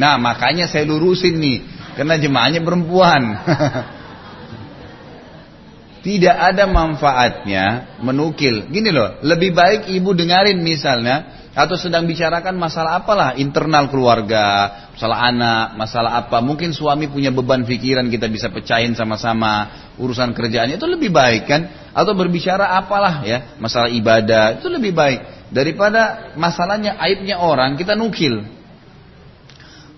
[0.00, 1.60] Nah makanya saya lurusin nih,
[1.92, 3.22] karena jemaahnya perempuan.
[6.00, 8.64] Tidak ada manfaatnya menukil.
[8.72, 15.18] Gini loh, lebih baik ibu dengarin misalnya atau sedang bicarakan masalah apalah internal keluarga, masalah
[15.26, 16.38] anak, masalah apa.
[16.38, 19.66] Mungkin suami punya beban pikiran kita bisa pecahin sama-sama
[19.98, 21.90] urusan kerjaannya itu lebih baik kan?
[21.90, 28.46] Atau berbicara apalah ya masalah ibadah itu lebih baik daripada masalahnya aibnya orang kita nukil.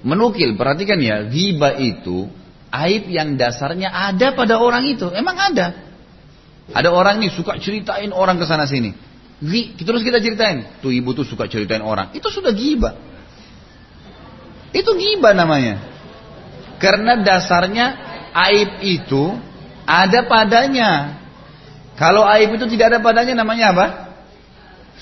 [0.03, 2.27] Menukil, perhatikan ya, riba itu
[2.73, 5.77] aib yang dasarnya ada pada orang itu, emang ada.
[6.73, 8.97] Ada orang nih suka ceritain orang ke sana sini.
[9.83, 12.15] Terus kita ceritain, tuh ibu tuh suka ceritain orang.
[12.15, 12.95] Itu sudah giba.
[14.71, 15.83] Itu giba namanya.
[16.79, 17.87] Karena dasarnya
[18.33, 19.35] aib itu
[19.83, 21.21] ada padanya.
[21.99, 23.87] Kalau aib itu tidak ada padanya namanya apa?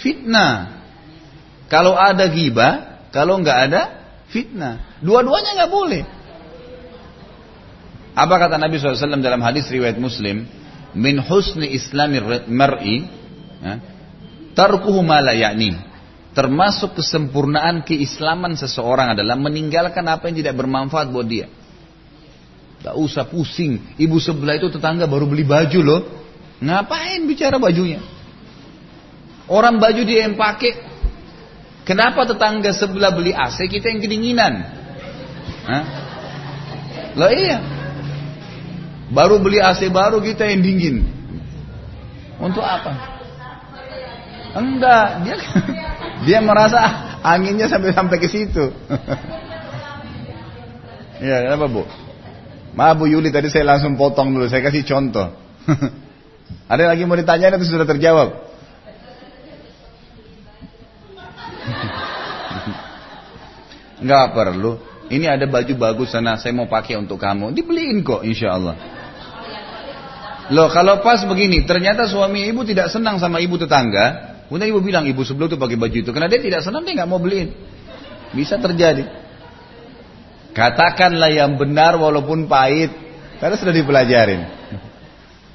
[0.01, 0.81] Fitnah.
[1.69, 3.83] Kalau ada giba, kalau nggak ada
[4.33, 4.99] fitnah.
[5.05, 6.03] Dua-duanya nggak boleh.
[8.17, 10.49] Apa kata Nabi SAW dalam hadis riwayat Muslim?
[10.95, 12.19] min husni islami
[12.51, 13.07] mar'i
[13.63, 13.75] ya,
[14.61, 15.89] tarkuhu ma la ya'ni.
[16.37, 21.49] Termasuk kesempurnaan keislaman seseorang adalah meninggalkan apa yang tidak bermanfaat buat dia.
[22.85, 23.81] Gak usah pusing.
[23.97, 26.01] Ibu sebelah itu tetangga baru beli baju loh.
[26.61, 28.05] Ngapain bicara bajunya?
[29.51, 30.93] Orang baju dia yang pakai.
[31.83, 34.53] Kenapa tetangga sebelah beli AC kita yang kedinginan.
[35.67, 35.85] Hah?
[37.19, 37.59] Loh iya.
[39.11, 40.97] Baru beli AC baru kita yang dingin.
[42.39, 43.20] Untuk apa?
[44.51, 45.37] Enggak, dia
[46.27, 46.79] dia merasa
[47.23, 48.71] anginnya sampai sampai ke situ.
[51.27, 51.87] ya, kenapa Bu?
[52.75, 55.31] Maaf Bu Yuli tadi saya langsung potong dulu, saya kasih contoh.
[56.71, 58.51] Ada lagi mau ditanya itu sudah terjawab.
[64.01, 64.81] Enggak perlu.
[65.11, 67.51] Ini ada baju bagus sana, saya mau pakai untuk kamu.
[67.51, 68.79] Dibeliin kok, insya Allah.
[70.55, 75.07] Loh kalau pas begini, ternyata suami ibu tidak senang sama ibu tetangga, kemudian ibu bilang
[75.07, 77.55] ibu sebelum itu pakai baju itu, karena dia tidak senang dia nggak mau beliin.
[78.35, 79.07] Bisa terjadi.
[80.51, 82.91] Katakanlah yang benar walaupun pahit,
[83.39, 84.43] karena sudah dipelajarin.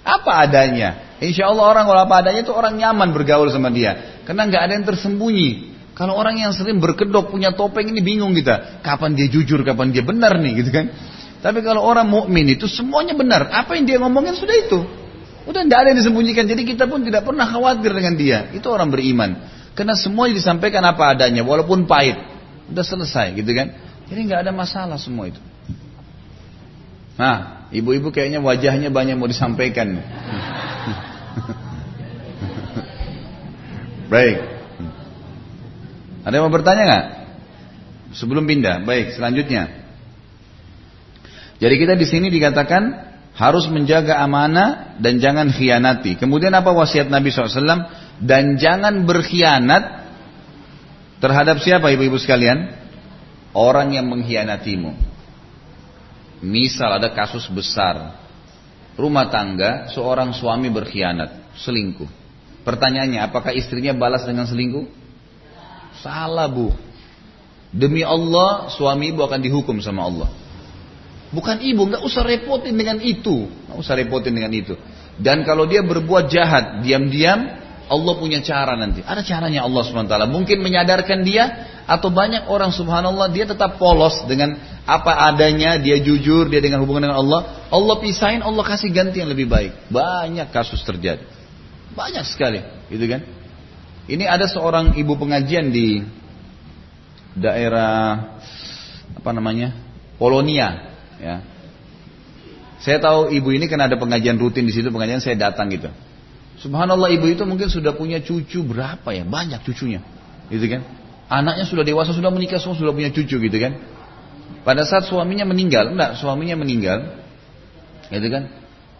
[0.07, 1.19] Apa adanya?
[1.19, 4.73] Insya Allah orang kalau apa adanya itu orang nyaman bergaul sama dia, karena nggak ada
[4.79, 5.75] yang tersembunyi.
[5.95, 10.03] Kalau orang yang sering berkedok punya topeng ini bingung kita, kapan dia jujur, kapan dia
[10.03, 10.91] benar nih, gitu kan?
[11.39, 13.47] Tapi kalau orang mukmin itu semuanya benar.
[13.51, 15.04] Apa yang dia ngomongin sudah itu.
[15.45, 16.49] Udah tidak ada yang disembunyikan.
[16.49, 18.49] Jadi kita pun tidak pernah khawatir dengan dia.
[18.49, 19.37] Itu orang beriman.
[19.77, 21.45] Karena semuanya disampaikan apa adanya.
[21.45, 22.17] Walaupun pahit.
[22.69, 23.77] Udah selesai gitu kan.
[24.09, 25.37] Jadi nggak ada masalah semua itu.
[27.15, 29.97] Nah, ibu-ibu kayaknya wajahnya banyak mau disampaikan.
[34.13, 34.37] Baik.
[36.25, 37.05] Ada yang mau bertanya nggak?
[38.17, 38.81] Sebelum pindah.
[38.81, 39.69] Baik, selanjutnya.
[41.61, 46.15] Jadi kita di sini dikatakan harus menjaga amanah dan jangan khianati.
[46.15, 47.91] Kemudian apa wasiat Nabi SAW?
[48.15, 50.07] Dan jangan berkhianat
[51.19, 52.71] terhadap siapa ibu-ibu sekalian?
[53.51, 54.95] Orang yang mengkhianatimu.
[56.47, 58.23] Misal ada kasus besar.
[58.95, 62.07] Rumah tangga seorang suami berkhianat, selingkuh.
[62.63, 64.88] Pertanyaannya, apakah istrinya balas dengan selingkuh?
[65.99, 66.71] Salah bu.
[67.75, 70.31] Demi Allah, suami ibu akan dihukum sama Allah.
[71.36, 74.79] Bukan ibu, nggak usah repotin dengan itu, nggak usah repotin dengan itu.
[75.19, 77.59] Dan kalau dia berbuat jahat, diam-diam,
[77.91, 79.03] Allah punya cara nanti.
[79.03, 80.15] Ada caranya Allah swt.
[80.31, 81.43] Mungkin menyadarkan dia,
[81.86, 84.57] atau banyak orang subhanallah dia tetap polos dengan
[84.88, 87.67] apa adanya, dia jujur, dia dengan hubungan dengan Allah.
[87.69, 89.91] Allah pisahin, Allah kasih ganti yang lebih baik.
[89.91, 91.21] Banyak kasus terjadi,
[91.93, 93.21] banyak sekali, gitu kan?
[94.05, 95.99] Ini ada seorang ibu pengajian di
[97.36, 98.39] daerah
[99.17, 99.73] apa namanya
[100.15, 101.43] Polonia, ya.
[102.80, 105.89] Saya tahu ibu ini kan ada pengajian rutin di situ, pengajian saya datang gitu.
[106.59, 109.24] Subhanallah ibu itu mungkin sudah punya cucu berapa ya?
[109.28, 110.03] Banyak cucunya.
[110.47, 110.82] Gitu kan?
[111.26, 113.82] Anaknya sudah dewasa, sudah menikah, semua sudah punya cucu gitu kan?
[114.61, 117.18] Pada saat suaminya meninggal, enggak, suaminya meninggal,
[118.09, 118.49] gitu kan?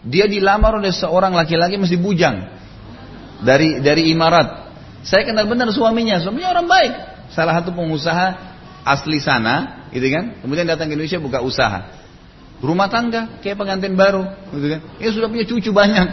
[0.06, 2.50] Dia dilamar oleh seorang laki-laki masih bujang
[3.42, 4.74] dari dari imarat.
[5.06, 6.94] Saya kenal benar suaminya, suaminya orang baik,
[7.34, 8.28] salah satu pengusaha
[8.86, 10.42] asli sana, gitu kan?
[10.42, 11.90] Kemudian datang ke Indonesia buka usaha,
[12.64, 14.82] rumah tangga kayak pengantin baru, gitu kan?
[15.02, 16.08] Dia sudah punya cucu banyak,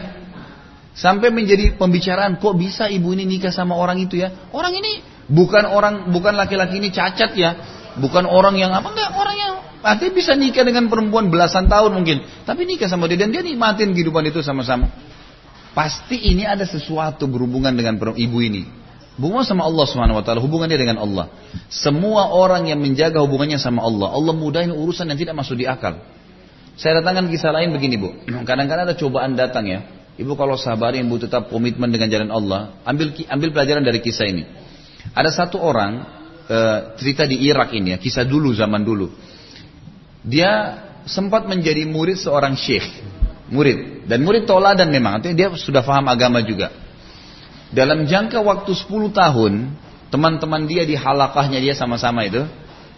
[0.93, 4.51] sampai menjadi pembicaraan kok bisa ibu ini nikah sama orang itu ya?
[4.53, 7.51] Orang ini bukan orang bukan laki-laki ini cacat ya,
[7.99, 12.23] bukan orang yang apa enggak orang yang artinya bisa nikah dengan perempuan belasan tahun mungkin,
[12.47, 14.91] tapi nikah sama dia dan dia nikmatin kehidupan itu sama-sama.
[15.73, 18.69] Pasti ini ada sesuatu berhubungan dengan ibu ini.
[19.17, 21.29] Hubungan sama Allah Subhanahu wa taala, hubungannya dengan Allah.
[21.69, 26.01] Semua orang yang menjaga hubungannya sama Allah, Allah mudahin urusan yang tidak masuk di akal.
[26.83, 28.11] Saya datangkan kisah lain begini, Bu.
[28.43, 29.87] Kadang-kadang ada cobaan datang ya.
[30.19, 34.43] Ibu kalau sabar, ibu tetap komitmen dengan jalan Allah, ambil ambil pelajaran dari kisah ini.
[35.15, 36.03] Ada satu orang
[36.51, 36.59] e,
[36.99, 39.15] cerita di Irak ini ya, kisah dulu zaman dulu.
[40.27, 42.85] Dia sempat menjadi murid seorang syekh,
[43.49, 46.75] murid dan murid toladan memang, artinya dia sudah paham agama juga.
[47.73, 49.53] Dalam jangka waktu 10 tahun,
[50.13, 52.43] teman-teman dia di halakahnya dia sama-sama itu,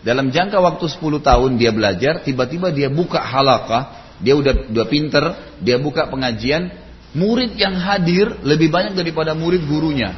[0.04, 5.24] dalam jangka waktu 10 tahun dia belajar, tiba-tiba dia buka halakah, dia udah udah pinter,
[5.64, 6.68] dia buka pengajian,
[7.16, 10.12] murid yang hadir lebih banyak daripada murid gurunya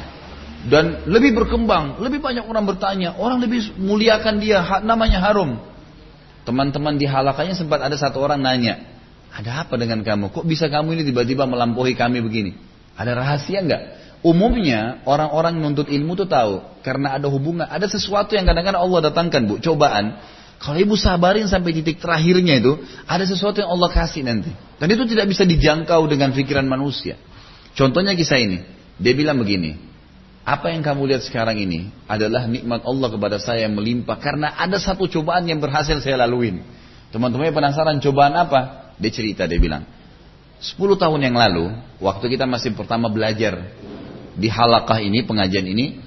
[0.66, 5.62] dan lebih berkembang, lebih banyak orang bertanya, orang lebih muliakan dia, namanya harum.
[6.42, 8.82] Teman-teman di halakanya sempat ada satu orang nanya,
[9.30, 10.34] ada apa dengan kamu?
[10.34, 12.58] Kok bisa kamu ini tiba-tiba melampaui kami begini?
[12.98, 13.82] Ada rahasia nggak?
[14.24, 19.40] Umumnya orang-orang menuntut ilmu tuh tahu karena ada hubungan, ada sesuatu yang kadang-kadang Allah datangkan
[19.44, 20.16] bu, cobaan.
[20.56, 24.50] Kalau ibu sabarin sampai titik terakhirnya itu, ada sesuatu yang Allah kasih nanti.
[24.80, 27.20] Dan itu tidak bisa dijangkau dengan pikiran manusia.
[27.76, 28.64] Contohnya kisah ini,
[28.96, 29.76] dia bilang begini,
[30.46, 34.80] apa yang kamu lihat sekarang ini adalah nikmat Allah kepada saya yang melimpah karena ada
[34.80, 36.64] satu cobaan yang berhasil saya laluin.
[37.12, 38.94] Teman-teman penasaran cobaan apa?
[38.96, 39.84] Dia cerita, dia bilang.
[40.56, 41.68] 10 tahun yang lalu,
[42.00, 43.76] waktu kita masih pertama belajar
[44.36, 46.00] di halakah ini, pengajian ini,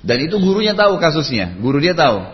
[0.00, 2.24] dan itu gurunya tahu kasusnya, guru dia tahu.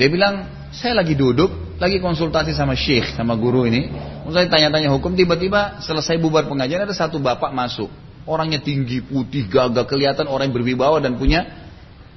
[0.00, 3.92] Dia bilang, saya lagi duduk, lagi konsultasi sama syekh, sama guru ini,
[4.32, 7.90] saya tanya-tanya hukum, tiba-tiba selesai bubar pengajian ada satu bapak masuk,
[8.28, 11.48] Orangnya tinggi, putih, gagah, kelihatan orang yang berwibawa dan punya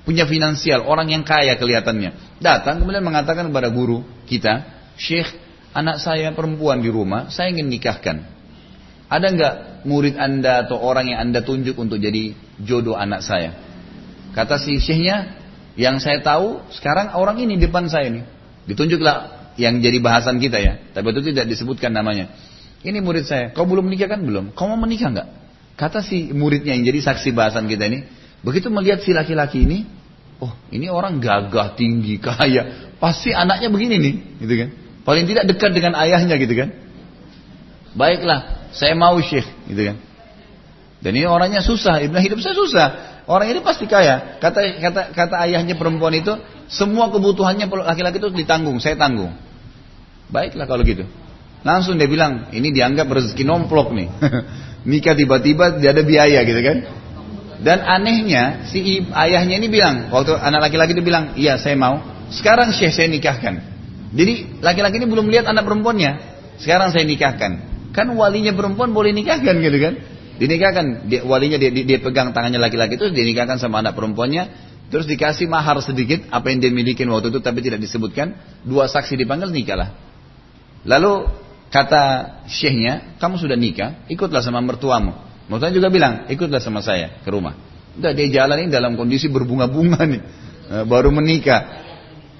[0.03, 2.38] punya finansial, orang yang kaya kelihatannya.
[2.43, 4.68] Datang kemudian mengatakan kepada guru kita,
[4.99, 5.32] Syekh,
[5.72, 8.32] anak saya perempuan di rumah, saya ingin nikahkan.
[9.11, 9.55] Ada nggak
[9.87, 13.55] murid anda atau orang yang anda tunjuk untuk jadi jodoh anak saya?
[14.33, 15.37] Kata si syekhnya,
[15.77, 18.25] yang saya tahu sekarang orang ini depan saya nih.
[18.69, 20.73] Ditunjuklah yang jadi bahasan kita ya.
[20.93, 22.33] Tapi itu tidak disebutkan namanya.
[22.83, 23.53] Ini murid saya.
[23.53, 24.53] Kau belum menikah kan belum?
[24.57, 25.27] Kau mau menikah nggak?
[25.73, 28.05] Kata si muridnya yang jadi saksi bahasan kita ini,
[28.45, 29.89] begitu melihat si laki-laki ini,
[30.37, 34.69] oh ini orang gagah, tinggi, kaya, pasti anaknya begini nih, gitu kan?
[35.03, 36.69] Paling tidak dekat dengan ayahnya gitu kan?
[37.97, 39.97] Baiklah, saya mau syekh, gitu kan?
[41.03, 42.88] Dan ini orangnya susah, ibnu hidup saya susah.
[43.24, 44.39] Orang ini pasti kaya.
[44.39, 46.36] Kata kata kata ayahnya perempuan itu,
[46.67, 49.32] semua kebutuhannya laki-laki itu ditanggung, saya tanggung.
[50.32, 51.07] Baiklah kalau gitu.
[51.63, 54.07] Langsung dia bilang, ini dianggap rezeki nomplok nih.
[54.89, 56.78] nikah tiba-tiba tidak ada biaya gitu kan.
[57.63, 62.03] Dan anehnya si ayahnya ini bilang, waktu anak laki-laki itu bilang, iya saya mau.
[62.28, 63.63] Sekarang syekh saya nikahkan.
[64.11, 66.11] Jadi laki-laki ini belum lihat anak perempuannya.
[66.59, 67.72] Sekarang saya nikahkan.
[67.93, 69.93] Kan walinya perempuan boleh nikahkan gitu kan.
[70.33, 74.49] Dinikahkan, dia, walinya dia, dia, pegang tangannya laki-laki itu, dinikahkan sama anak perempuannya.
[74.89, 78.33] Terus dikasih mahar sedikit, apa yang dia milikin waktu itu tapi tidak disebutkan.
[78.65, 79.93] Dua saksi dipanggil nikahlah.
[80.83, 81.29] Lalu
[81.73, 82.03] Kata
[82.45, 85.17] syekhnya, kamu sudah nikah, ikutlah sama mertuamu.
[85.49, 87.57] Mertuanya juga bilang, ikutlah sama saya ke rumah.
[87.97, 90.21] Udah dia jalan ini dalam kondisi berbunga-bunga nih.
[90.69, 91.81] Eh, baru menikah.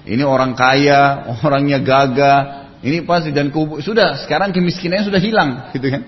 [0.06, 2.63] Ini orang kaya, orangnya gagah.
[2.84, 3.80] Ini pasti dan kubu.
[3.80, 5.72] Sudah, sekarang kemiskinannya sudah hilang.
[5.72, 6.04] gitu kan.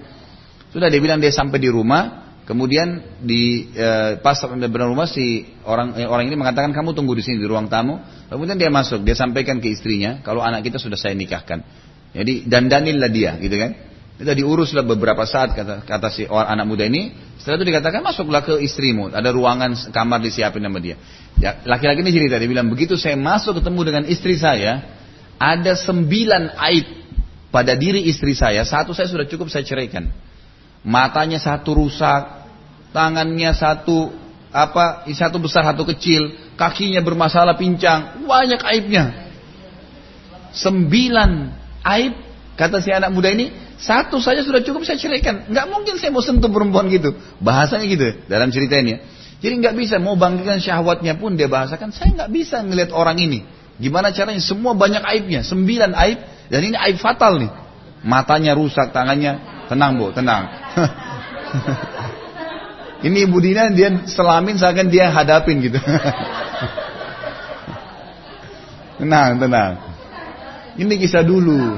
[0.77, 2.29] Sudah dia bilang dia sampai di rumah.
[2.47, 7.25] Kemudian di e, pas di rumah si orang eh, orang ini mengatakan kamu tunggu di
[7.27, 7.99] sini di ruang tamu.
[8.31, 11.67] Kemudian dia masuk, dia sampaikan ke istrinya kalau anak kita sudah saya nikahkan.
[12.15, 13.75] Jadi dandaninlah dia, gitu kan?
[14.17, 17.13] Kita diuruslah beberapa saat kata kata si orang anak muda ini.
[17.37, 19.13] Setelah itu dikatakan masuklah ke istrimu.
[19.13, 20.97] Ada ruangan kamar disiapin sama dia.
[21.37, 24.96] Ya, laki-laki ini cerita dia bilang begitu saya masuk ketemu dengan istri saya,
[25.37, 26.87] ada sembilan aib
[27.53, 28.65] pada diri istri saya.
[28.65, 30.09] Satu saya sudah cukup saya ceraikan.
[30.87, 32.47] Matanya satu rusak,
[32.93, 34.13] tangannya satu
[34.55, 39.05] apa satu besar satu kecil, kakinya bermasalah pincang, banyak aibnya.
[40.57, 41.31] Sembilan
[41.85, 42.13] aib
[42.57, 45.53] kata si anak muda ini satu saja sudah cukup saya ceraikan.
[45.53, 47.13] Nggak mungkin saya mau sentuh perempuan gitu.
[47.45, 48.97] Bahasanya gitu dalam cerita ini.
[48.97, 48.99] Ya.
[49.37, 51.93] Jadi nggak bisa mau bangkitkan syahwatnya pun dia bahasakan.
[51.93, 53.45] Saya nggak bisa ngelihat orang ini.
[53.77, 54.41] Gimana caranya?
[54.41, 55.45] Semua banyak aibnya.
[55.45, 56.19] Sembilan aib
[56.49, 57.53] dan ini aib fatal nih.
[58.07, 60.47] Matanya rusak, tangannya tenang bu, tenang.
[63.07, 65.77] ini Ibu Dina dia selamin seakan dia hadapin gitu.
[69.03, 69.73] tenang, tenang.
[70.77, 71.77] Ini kisah dulu.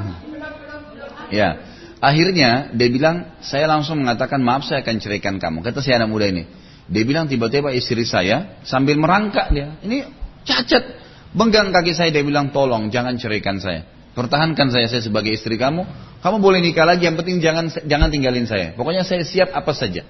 [1.33, 1.65] Ya.
[1.99, 5.67] Akhirnya dia bilang, saya langsung mengatakan maaf saya akan ceraikan kamu.
[5.67, 6.47] Kata si anak muda ini.
[6.89, 9.75] Dia bilang tiba-tiba istri saya sambil merangkak dia.
[9.83, 10.07] Ini
[10.47, 11.08] cacat.
[11.37, 13.85] Benggang kaki saya dia bilang tolong jangan ceraikan saya.
[14.17, 15.87] Pertahankan saya, saya sebagai istri kamu.
[16.19, 18.75] Kamu boleh nikah lagi, yang penting jangan jangan tinggalin saya.
[18.75, 20.03] Pokoknya saya siap apa saja.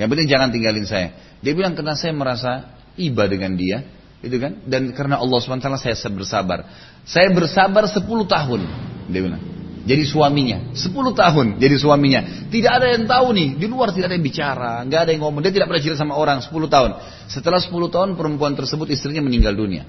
[0.00, 1.12] Yang penting jangan tinggalin saya.
[1.44, 3.84] Dia bilang karena saya merasa iba dengan dia,
[4.24, 4.64] itu kan?
[4.64, 6.64] Dan karena Allah swt saya bersabar.
[7.04, 8.60] Saya bersabar 10 tahun,
[9.12, 9.42] dia bilang.
[9.82, 12.46] Jadi suaminya, 10 tahun jadi suaminya.
[12.46, 15.42] Tidak ada yang tahu nih, di luar tidak ada yang bicara, nggak ada yang ngomong.
[15.42, 16.90] Dia tidak pernah cerita sama orang 10 tahun.
[17.26, 19.82] Setelah 10 tahun perempuan tersebut istrinya meninggal dunia.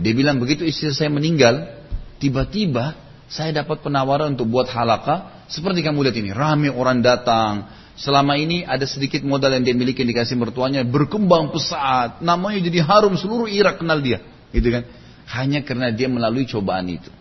[0.00, 1.68] Dia bilang begitu istri saya meninggal,
[2.16, 2.96] tiba-tiba
[3.28, 5.44] saya dapat penawaran untuk buat halaka.
[5.46, 7.68] Seperti kamu lihat ini, rame orang datang.
[8.00, 12.24] Selama ini ada sedikit modal yang dia miliki dikasih mertuanya, berkembang pesat.
[12.24, 14.24] Namanya jadi harum, seluruh Irak kenal dia.
[14.56, 14.88] Gitu kan?
[15.30, 17.12] Hanya karena dia melalui cobaan itu.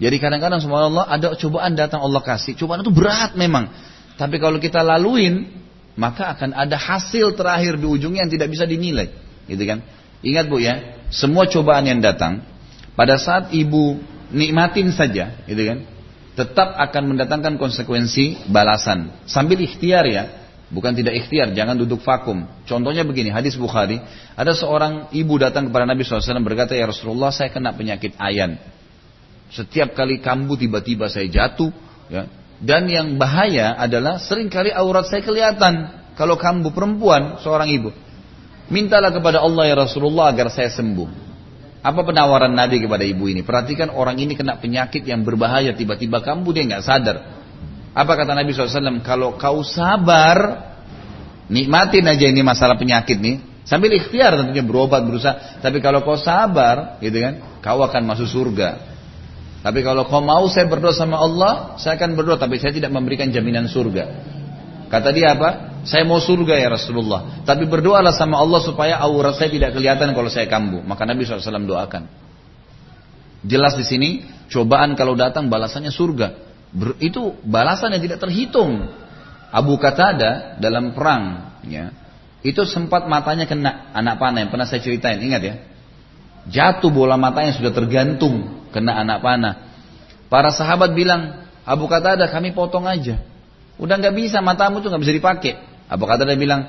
[0.00, 2.58] Jadi kadang-kadang Allah ada cobaan datang Allah kasih.
[2.58, 3.70] Cobaan itu berat memang.
[4.14, 5.46] Tapi kalau kita laluin,
[5.94, 9.10] maka akan ada hasil terakhir di ujungnya yang tidak bisa dinilai.
[9.46, 9.84] Gitu kan?
[10.24, 12.44] Ingat Bu ya, semua cobaan yang datang
[12.94, 13.98] pada saat ibu
[14.30, 15.78] nikmatin saja, gitu kan?
[16.34, 19.14] Tetap akan mendatangkan konsekuensi balasan.
[19.30, 20.26] Sambil ikhtiar ya,
[20.74, 22.42] bukan tidak ikhtiar, jangan duduk vakum.
[22.66, 24.02] Contohnya begini, hadis Bukhari,
[24.34, 28.58] ada seorang ibu datang kepada Nabi SAW berkata, ya Rasulullah saya kena penyakit ayan.
[29.54, 31.70] Setiap kali kambuh tiba-tiba saya jatuh.
[32.10, 32.26] Ya.
[32.58, 36.02] Dan yang bahaya adalah sering kali aurat saya kelihatan.
[36.18, 37.94] Kalau kambuh perempuan, seorang ibu.
[38.72, 41.24] Mintalah kepada Allah ya Rasulullah agar saya sembuh.
[41.84, 43.44] Apa penawaran Nabi kepada ibu ini?
[43.44, 45.76] Perhatikan orang ini kena penyakit yang berbahaya.
[45.76, 47.16] Tiba-tiba kambuh dia nggak sadar.
[47.92, 49.04] Apa kata Nabi SAW?
[49.04, 50.64] Kalau kau sabar,
[51.52, 53.36] nikmatin aja ini masalah penyakit nih.
[53.68, 55.60] Sambil ikhtiar tentunya berobat berusaha.
[55.60, 58.94] Tapi kalau kau sabar, gitu kan, kau akan masuk surga.
[59.64, 63.32] Tapi kalau kau mau saya berdoa sama Allah, saya akan berdoa tapi saya tidak memberikan
[63.32, 64.04] jaminan surga.
[64.92, 65.73] Kata dia apa?
[65.84, 67.44] Saya mau surga ya Rasulullah.
[67.44, 70.80] Tapi berdoalah sama Allah supaya aurat saya tidak kelihatan kalau saya kambuh.
[70.80, 72.08] Maka Nabi SAW doakan.
[73.44, 74.10] Jelas di sini,
[74.48, 76.28] cobaan kalau datang balasannya surga.
[76.72, 78.88] Ber, itu balasan yang tidak terhitung.
[79.54, 81.94] Abu Qatada dalam perang, ya,
[82.42, 85.22] itu sempat matanya kena anak panah yang pernah saya ceritain.
[85.22, 85.54] Ingat ya,
[86.50, 89.54] jatuh bola matanya sudah tergantung kena anak panah.
[90.26, 93.22] Para sahabat bilang, Abu Qatada kami potong aja.
[93.78, 95.52] Udah nggak bisa matamu tuh nggak bisa dipakai.
[95.88, 96.66] Abu Qatada bilang,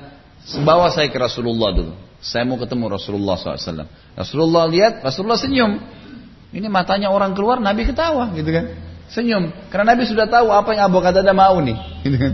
[0.62, 1.92] bawa saya ke Rasulullah dulu.
[2.20, 3.86] Saya mau ketemu Rasulullah SAW.
[4.16, 5.78] Rasulullah lihat, Rasulullah senyum.
[6.52, 8.72] Ini matanya orang keluar, Nabi ketawa gitu kan.
[9.12, 9.52] Senyum.
[9.68, 11.76] Karena Nabi sudah tahu apa yang Abu Qatada mau nih.
[12.02, 12.32] Gitu kan.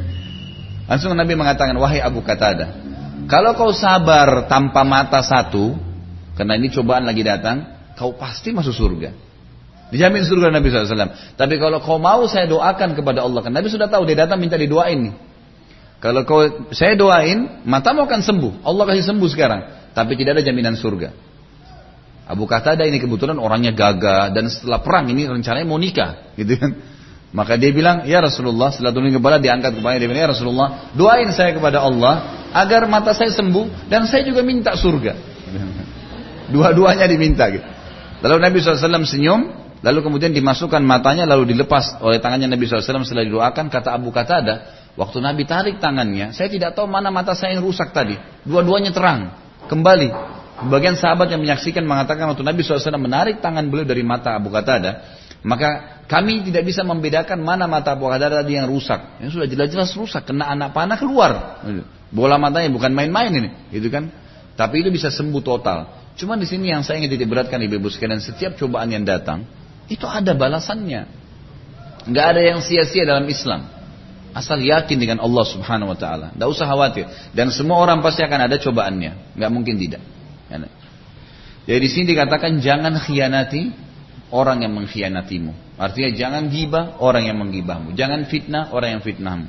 [0.88, 2.82] Langsung Nabi mengatakan, wahai Abu Qatada.
[3.30, 5.78] Kalau kau sabar tanpa mata satu,
[6.34, 7.64] karena ini cobaan lagi datang,
[7.94, 9.10] kau pasti masuk surga.
[9.92, 11.36] Dijamin surga Nabi SAW.
[11.36, 13.44] Tapi kalau kau mau saya doakan kepada Allah.
[13.44, 15.14] Kan Nabi sudah tahu dia datang minta didoain nih.
[16.02, 16.42] Kalau kau
[16.74, 18.52] saya doain, matamu akan sembuh.
[18.66, 19.60] Allah kasih sembuh sekarang.
[19.94, 21.14] Tapi tidak ada jaminan surga.
[22.26, 26.74] Abu Qatada ini kebetulan orangnya gagah dan setelah perang ini rencananya mau nikah, gitu kan?
[27.32, 31.30] Maka dia bilang, ya Rasulullah, setelah turun kepala diangkat kepala dia bilang, ya Rasulullah, doain
[31.30, 35.12] saya kepada Allah agar mata saya sembuh dan saya juga minta surga.
[36.52, 37.64] Dua-duanya diminta gitu.
[38.26, 43.26] Lalu Nabi SAW senyum, Lalu kemudian dimasukkan matanya lalu dilepas oleh tangannya Nabi SAW setelah
[43.26, 47.64] didoakan kata Abu Qatada waktu Nabi tarik tangannya saya tidak tahu mana mata saya yang
[47.64, 48.18] rusak tadi.
[48.44, 49.32] Dua-duanya terang.
[49.66, 50.10] Kembali.
[50.62, 55.02] Bagian sahabat yang menyaksikan mengatakan waktu Nabi SAW menarik tangan beliau dari mata Abu Qatada
[55.42, 59.18] maka kami tidak bisa membedakan mana mata Abu Qatada tadi yang rusak.
[59.18, 61.62] Yang sudah jelas-jelas rusak kena anak panah keluar.
[62.14, 64.06] Bola matanya bukan main-main ini gitu kan?
[64.54, 65.90] Tapi itu bisa sembuh total.
[66.14, 69.42] Cuma di sini yang saya ingin beratkan ibu-ibu sekalian setiap cobaan yang datang
[69.90, 71.10] itu ada balasannya.
[72.06, 73.66] Nggak ada yang sia-sia dalam Islam.
[74.32, 76.32] Asal yakin dengan Allah subhanahu wa ta'ala.
[76.32, 77.04] Tidak usah khawatir.
[77.36, 79.36] Dan semua orang pasti akan ada cobaannya.
[79.36, 80.02] Nggak mungkin tidak.
[81.62, 83.70] Jadi di sini dikatakan jangan khianati
[84.34, 85.78] orang yang mengkhianatimu.
[85.78, 87.94] Artinya jangan gibah orang yang menggibahmu.
[87.94, 89.46] Jangan fitnah orang yang fitnahmu.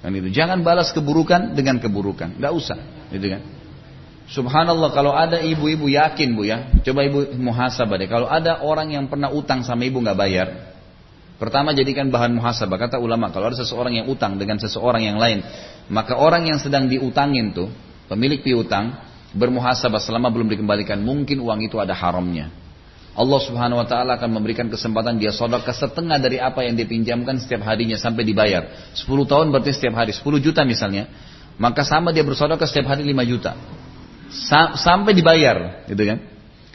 [0.00, 0.28] Kan itu.
[0.32, 2.36] Jangan balas keburukan dengan keburukan.
[2.36, 2.78] Nggak usah,
[3.12, 3.42] gitu kan.
[4.24, 8.08] Subhanallah kalau ada ibu-ibu yakin bu ya, coba ibu muhasabah deh.
[8.08, 10.48] Kalau ada orang yang pernah utang sama ibu nggak bayar,
[11.36, 12.76] pertama jadikan bahan muhasabah.
[12.76, 15.42] Kata ulama kalau ada seseorang yang utang dengan seseorang yang lain,
[15.90, 17.68] maka orang yang sedang diutangin tuh,
[18.10, 18.94] pemilik piutang
[19.34, 22.50] bermuhasabah selama belum dikembalikan, mungkin uang itu ada haramnya.
[23.14, 27.62] Allah subhanahu wa ta'ala akan memberikan kesempatan dia sodok setengah dari apa yang dipinjamkan setiap
[27.62, 28.90] harinya sampai dibayar.
[28.98, 31.06] 10 tahun berarti setiap hari 10 juta misalnya.
[31.54, 33.54] Maka sama dia bersodok setiap hari 5 juta
[34.74, 36.18] sampai dibayar, gitu kan?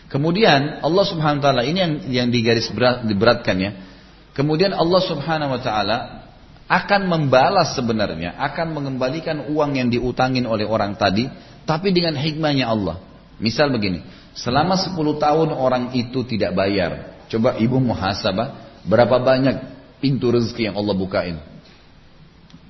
[0.09, 3.71] Kemudian Allah Subhanahu wa taala ini yang yang digaris berat, diberatkan ya.
[4.39, 5.97] Kemudian Allah Subhanahu wa taala
[6.71, 11.27] akan membalas sebenarnya, akan mengembalikan uang yang diutangin oleh orang tadi,
[11.67, 13.03] tapi dengan hikmahnya Allah.
[13.35, 13.99] Misal begini,
[14.31, 17.19] selama 10 tahun orang itu tidak bayar.
[17.27, 19.55] Coba ibu muhasabah, berapa banyak
[19.99, 21.35] pintu rezeki yang Allah bukain.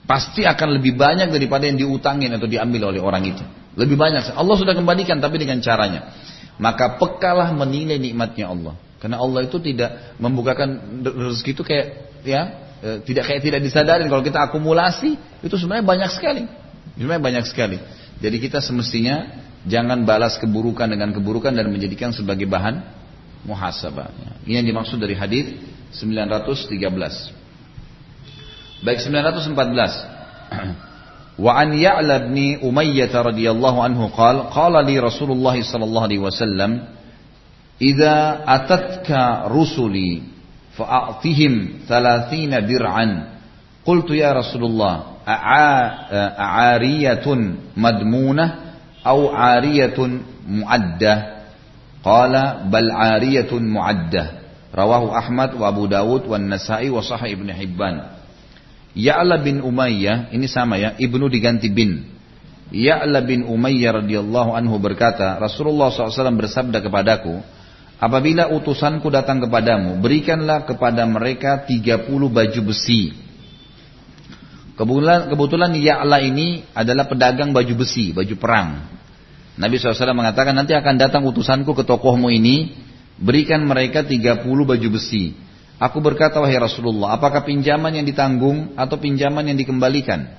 [0.09, 3.45] Pasti akan lebih banyak daripada yang diutangin atau diambil oleh orang itu.
[3.77, 4.33] Lebih banyak.
[4.33, 6.17] Allah sudah kembalikan tapi dengan caranya.
[6.57, 8.73] Maka pekalah menilai nikmatnya Allah.
[8.98, 11.86] Karena Allah itu tidak membukakan rezeki itu kayak
[12.24, 12.42] ya
[12.80, 16.48] e, tidak kayak tidak disadari kalau kita akumulasi itu sebenarnya banyak sekali.
[16.96, 17.78] Sebenarnya banyak sekali.
[18.22, 22.80] Jadi kita semestinya jangan balas keburukan dengan keburukan dan menjadikan sebagai bahan
[23.44, 24.08] muhasabah.
[24.48, 25.52] Ini yang dimaksud dari hadis
[25.92, 26.80] 913.
[28.84, 30.14] Baik 914.
[31.34, 36.20] وعن يعلى بن أمية رضي الله عنه قال قال لي رسول الله صلى الله عليه
[36.22, 36.70] وسلم
[37.81, 39.09] إذا أتتك
[39.47, 40.21] rusuli
[40.75, 43.11] fa'atihim ثلاثين dir'an.
[43.87, 44.95] قلت يا رسول الله
[46.39, 47.25] أعارية
[47.77, 48.45] مدمونة
[49.07, 49.99] أو عارية
[50.47, 51.15] معدة
[52.03, 52.33] قال
[52.69, 54.25] بل عارية معدة
[54.75, 58.19] رواه أحمد Abu داود wa Nasai ابن حبان
[58.97, 62.09] Ya'la bin Umayyah, ini sama ya, ibnu diganti bin.
[62.73, 67.41] Ya'la bin Umayyah radhiyallahu anhu berkata, Rasulullah SAW bersabda kepadaku,
[67.99, 73.13] apabila utusanku datang kepadamu, berikanlah kepada mereka 30 baju besi.
[74.79, 78.87] Kebetulan, kebetulan Ya'la ini adalah pedagang baju besi, baju perang.
[79.59, 82.79] Nabi SAW mengatakan nanti akan datang utusanku ke tokohmu ini,
[83.19, 85.35] berikan mereka 30 baju besi.
[85.79, 90.31] Aku berkata wahai Rasulullah, apakah pinjaman yang ditanggung atau pinjaman yang dikembalikan?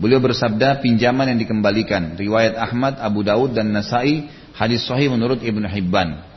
[0.00, 2.16] Beliau bersabda pinjaman yang dikembalikan.
[2.16, 6.31] Riwayat Ahmad, Abu Daud dan Nasai, hadis sahih menurut Ibnu Hibban.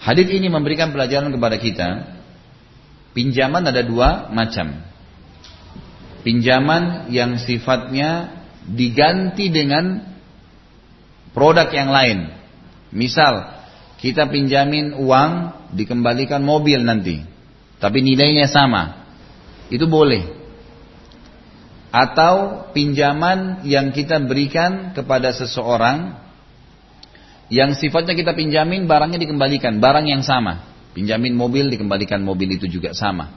[0.00, 1.88] Hadis ini memberikan pelajaran kepada kita.
[3.12, 4.80] Pinjaman ada dua macam.
[6.24, 8.32] Pinjaman yang sifatnya
[8.64, 10.00] diganti dengan
[11.36, 12.18] produk yang lain.
[12.96, 13.60] Misal,
[14.00, 15.32] kita pinjamin uang,
[15.76, 17.20] dikembalikan mobil nanti.
[17.76, 19.04] Tapi nilainya sama.
[19.68, 20.40] Itu boleh.
[21.92, 26.16] Atau pinjaman yang kita berikan kepada seseorang
[27.50, 30.70] yang sifatnya kita pinjamin barangnya dikembalikan, barang yang sama.
[30.94, 33.30] Pinjamin mobil dikembalikan mobil itu juga sama.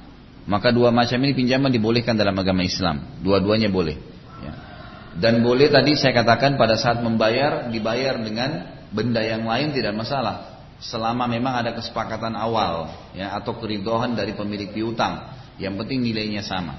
[0.46, 3.02] Maka dua macam ini pinjaman dibolehkan dalam agama Islam.
[3.26, 3.98] Dua-duanya boleh.
[4.42, 4.54] Ya.
[5.18, 10.54] Dan boleh tadi saya katakan pada saat membayar dibayar dengan benda yang lain tidak masalah
[10.78, 16.78] selama memang ada kesepakatan awal ya atau keridohan dari pemilik piutang yang penting nilainya sama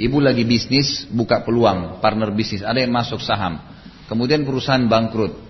[0.00, 3.62] ibu lagi bisnis buka peluang partner bisnis ada yang masuk saham
[4.10, 5.45] kemudian perusahaan bangkrut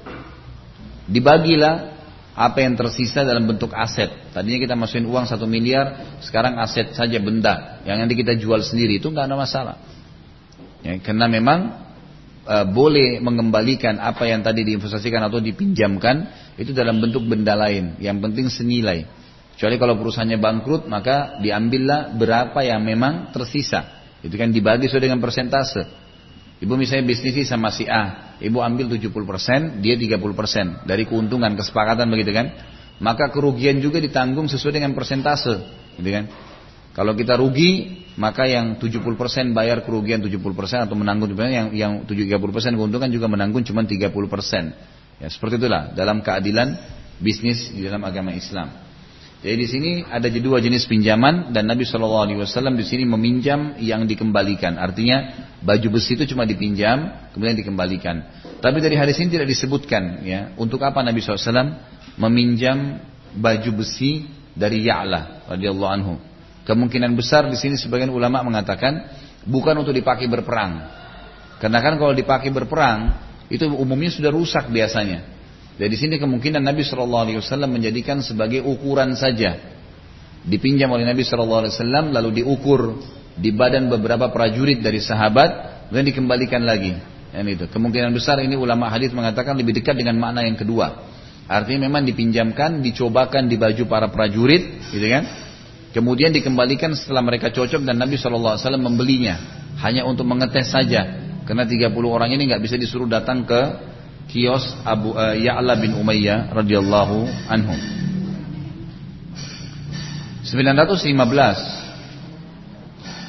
[1.06, 1.96] dibagilah
[2.36, 4.12] apa yang tersisa dalam bentuk aset.
[4.36, 7.80] Tadinya kita masukin uang satu miliar sekarang aset saja benda.
[7.88, 9.76] Yang nanti kita jual sendiri itu nggak ada masalah.
[10.84, 11.72] Ya, karena memang
[12.44, 16.28] e, boleh mengembalikan apa yang tadi diinvestasikan atau dipinjamkan
[16.60, 17.96] itu dalam bentuk benda lain.
[18.04, 19.08] Yang penting senilai.
[19.56, 24.04] Kecuali kalau perusahaannya bangkrut maka diambillah berapa yang memang tersisa.
[24.20, 26.05] Itu kan dibagi sesuai dengan persentase
[26.62, 32.32] ibu misalnya bisnis sama si A ibu ambil 70% dia 30% dari keuntungan kesepakatan begitu
[32.32, 32.52] kan
[32.96, 35.60] maka kerugian juga ditanggung sesuai dengan persentase
[36.00, 36.24] gitu kan
[36.96, 42.40] kalau kita rugi, maka yang 70% bayar kerugian 70% atau menanggung yang yang 30%
[42.72, 45.20] keuntungan juga menanggung cuma 30%.
[45.20, 46.72] Ya, seperti itulah dalam keadilan
[47.20, 48.85] bisnis di dalam agama Islam.
[49.46, 53.78] Jadi di sini ada dua jenis pinjaman dan Nabi Shallallahu Alaihi Wasallam di sini meminjam
[53.78, 54.74] yang dikembalikan.
[54.74, 58.26] Artinya baju besi itu cuma dipinjam kemudian dikembalikan.
[58.58, 61.78] Tapi dari hadis ini tidak disebutkan ya untuk apa Nabi SAW
[62.18, 62.98] meminjam
[63.38, 66.18] baju besi dari Ya'la radhiyallahu anhu.
[66.66, 68.98] Kemungkinan besar di sini sebagian ulama mengatakan
[69.46, 70.90] bukan untuk dipakai berperang.
[71.62, 73.14] Karena kan kalau dipakai berperang
[73.46, 75.35] itu umumnya sudah rusak biasanya.
[75.76, 79.60] Dari sini kemungkinan Nabi Shallallahu Alaihi Wasallam menjadikan sebagai ukuran saja.
[80.46, 82.96] Dipinjam oleh Nabi Shallallahu Alaihi Wasallam lalu diukur
[83.36, 85.50] di badan beberapa prajurit dari sahabat
[85.92, 86.96] dan dikembalikan lagi.
[87.36, 87.64] Yang itu.
[87.68, 91.12] Kemungkinan besar ini ulama hadis mengatakan lebih dekat dengan makna yang kedua.
[91.46, 95.24] Artinya memang dipinjamkan, dicobakan di baju para prajurit, gitu kan?
[95.92, 99.36] Kemudian dikembalikan setelah mereka cocok dan Nabi SAW membelinya
[99.84, 101.20] hanya untuk mengetes saja.
[101.46, 103.60] Karena 30 orang ini nggak bisa disuruh datang ke
[104.26, 107.74] kios Abu uh, Ya'la bin Umayyah radhiyallahu anhu.
[110.46, 111.86] 915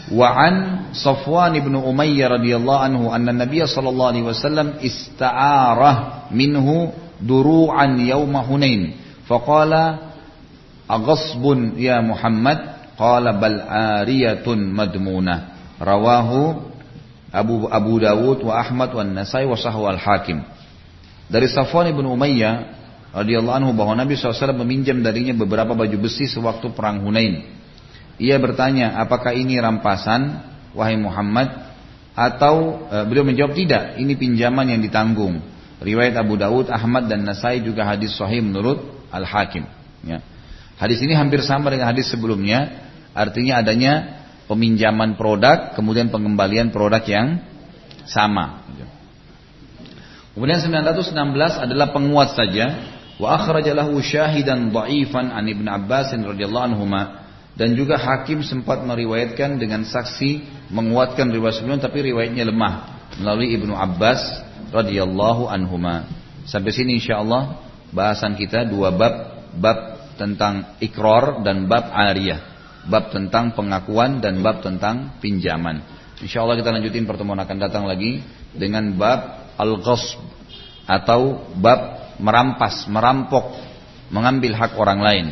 [0.08, 0.56] Wa an
[0.96, 8.96] Safwan ibn Umayyah radhiyallahu anhu anna Nabiy sallallahu alaihi wasallam ista'arah minhu duru'an yawma Hunain.
[9.28, 10.16] Faqala
[10.88, 12.80] aghasbun ya Muhammad?
[12.98, 13.62] Qala bal
[14.02, 16.66] ariyatun madmunah rawahu
[17.30, 19.06] Abu Abu Dawud wa Ahmad wa
[21.28, 22.78] dari Safwan ibn Umayyah
[23.12, 27.44] radhiyallahu anhu bahwa Nabi SAW meminjam darinya beberapa baju besi sewaktu perang Hunain.
[28.18, 30.42] Ia bertanya, apakah ini rampasan,
[30.74, 31.70] wahai Muhammad?
[32.18, 35.38] Atau e, beliau menjawab tidak, ini pinjaman yang ditanggung.
[35.78, 38.82] Riwayat Abu Dawud, Ahmad dan Nasai juga hadis sahih menurut
[39.14, 39.70] Al Hakim.
[40.02, 40.26] Ya.
[40.82, 47.42] Hadis ini hampir sama dengan hadis sebelumnya, artinya adanya peminjaman produk, kemudian pengembalian produk yang
[48.10, 48.66] sama.
[50.38, 51.18] Kemudian 916
[51.66, 52.94] adalah penguat saja.
[53.18, 57.26] Wa akhrajalahu syahidan dha'ifan an Ibn Abbas radhiyallahu anhuma
[57.58, 62.74] dan juga hakim sempat meriwayatkan dengan saksi menguatkan riwayat sebelumnya tapi riwayatnya lemah
[63.18, 64.22] melalui Ibnu Abbas
[64.70, 66.06] radhiyallahu anhuma.
[66.46, 67.58] Sampai sini insyaallah
[67.90, 69.80] bahasan kita dua bab bab
[70.22, 72.56] tentang ikrar dan bab ariyah.
[72.86, 75.82] Bab tentang pengakuan dan bab tentang pinjaman.
[76.22, 78.22] Insyaallah kita lanjutin pertemuan akan datang lagi
[78.54, 80.22] dengan bab al-ghasb
[80.88, 83.54] atau bab merampas, merampok,
[84.10, 85.26] mengambil hak orang lain.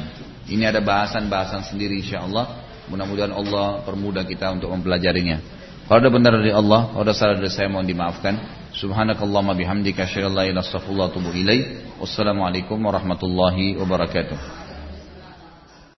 [0.46, 2.66] Ini ada bahasan-bahasan sendiri insyaallah.
[2.86, 5.42] Mudah-mudahan Allah permudah kita untuk mempelajarinya.
[5.90, 8.38] Kalau ada benar dari Allah, kalau ada salah dari saya mohon dimaafkan.
[8.76, 11.64] Subhanakallahumma bihamdika asyhadu an la ilaha illa anta astaghfiruka wa atubu ilaik.
[11.98, 14.65] Wassalamualaikum warahmatullahi wabarakatuh.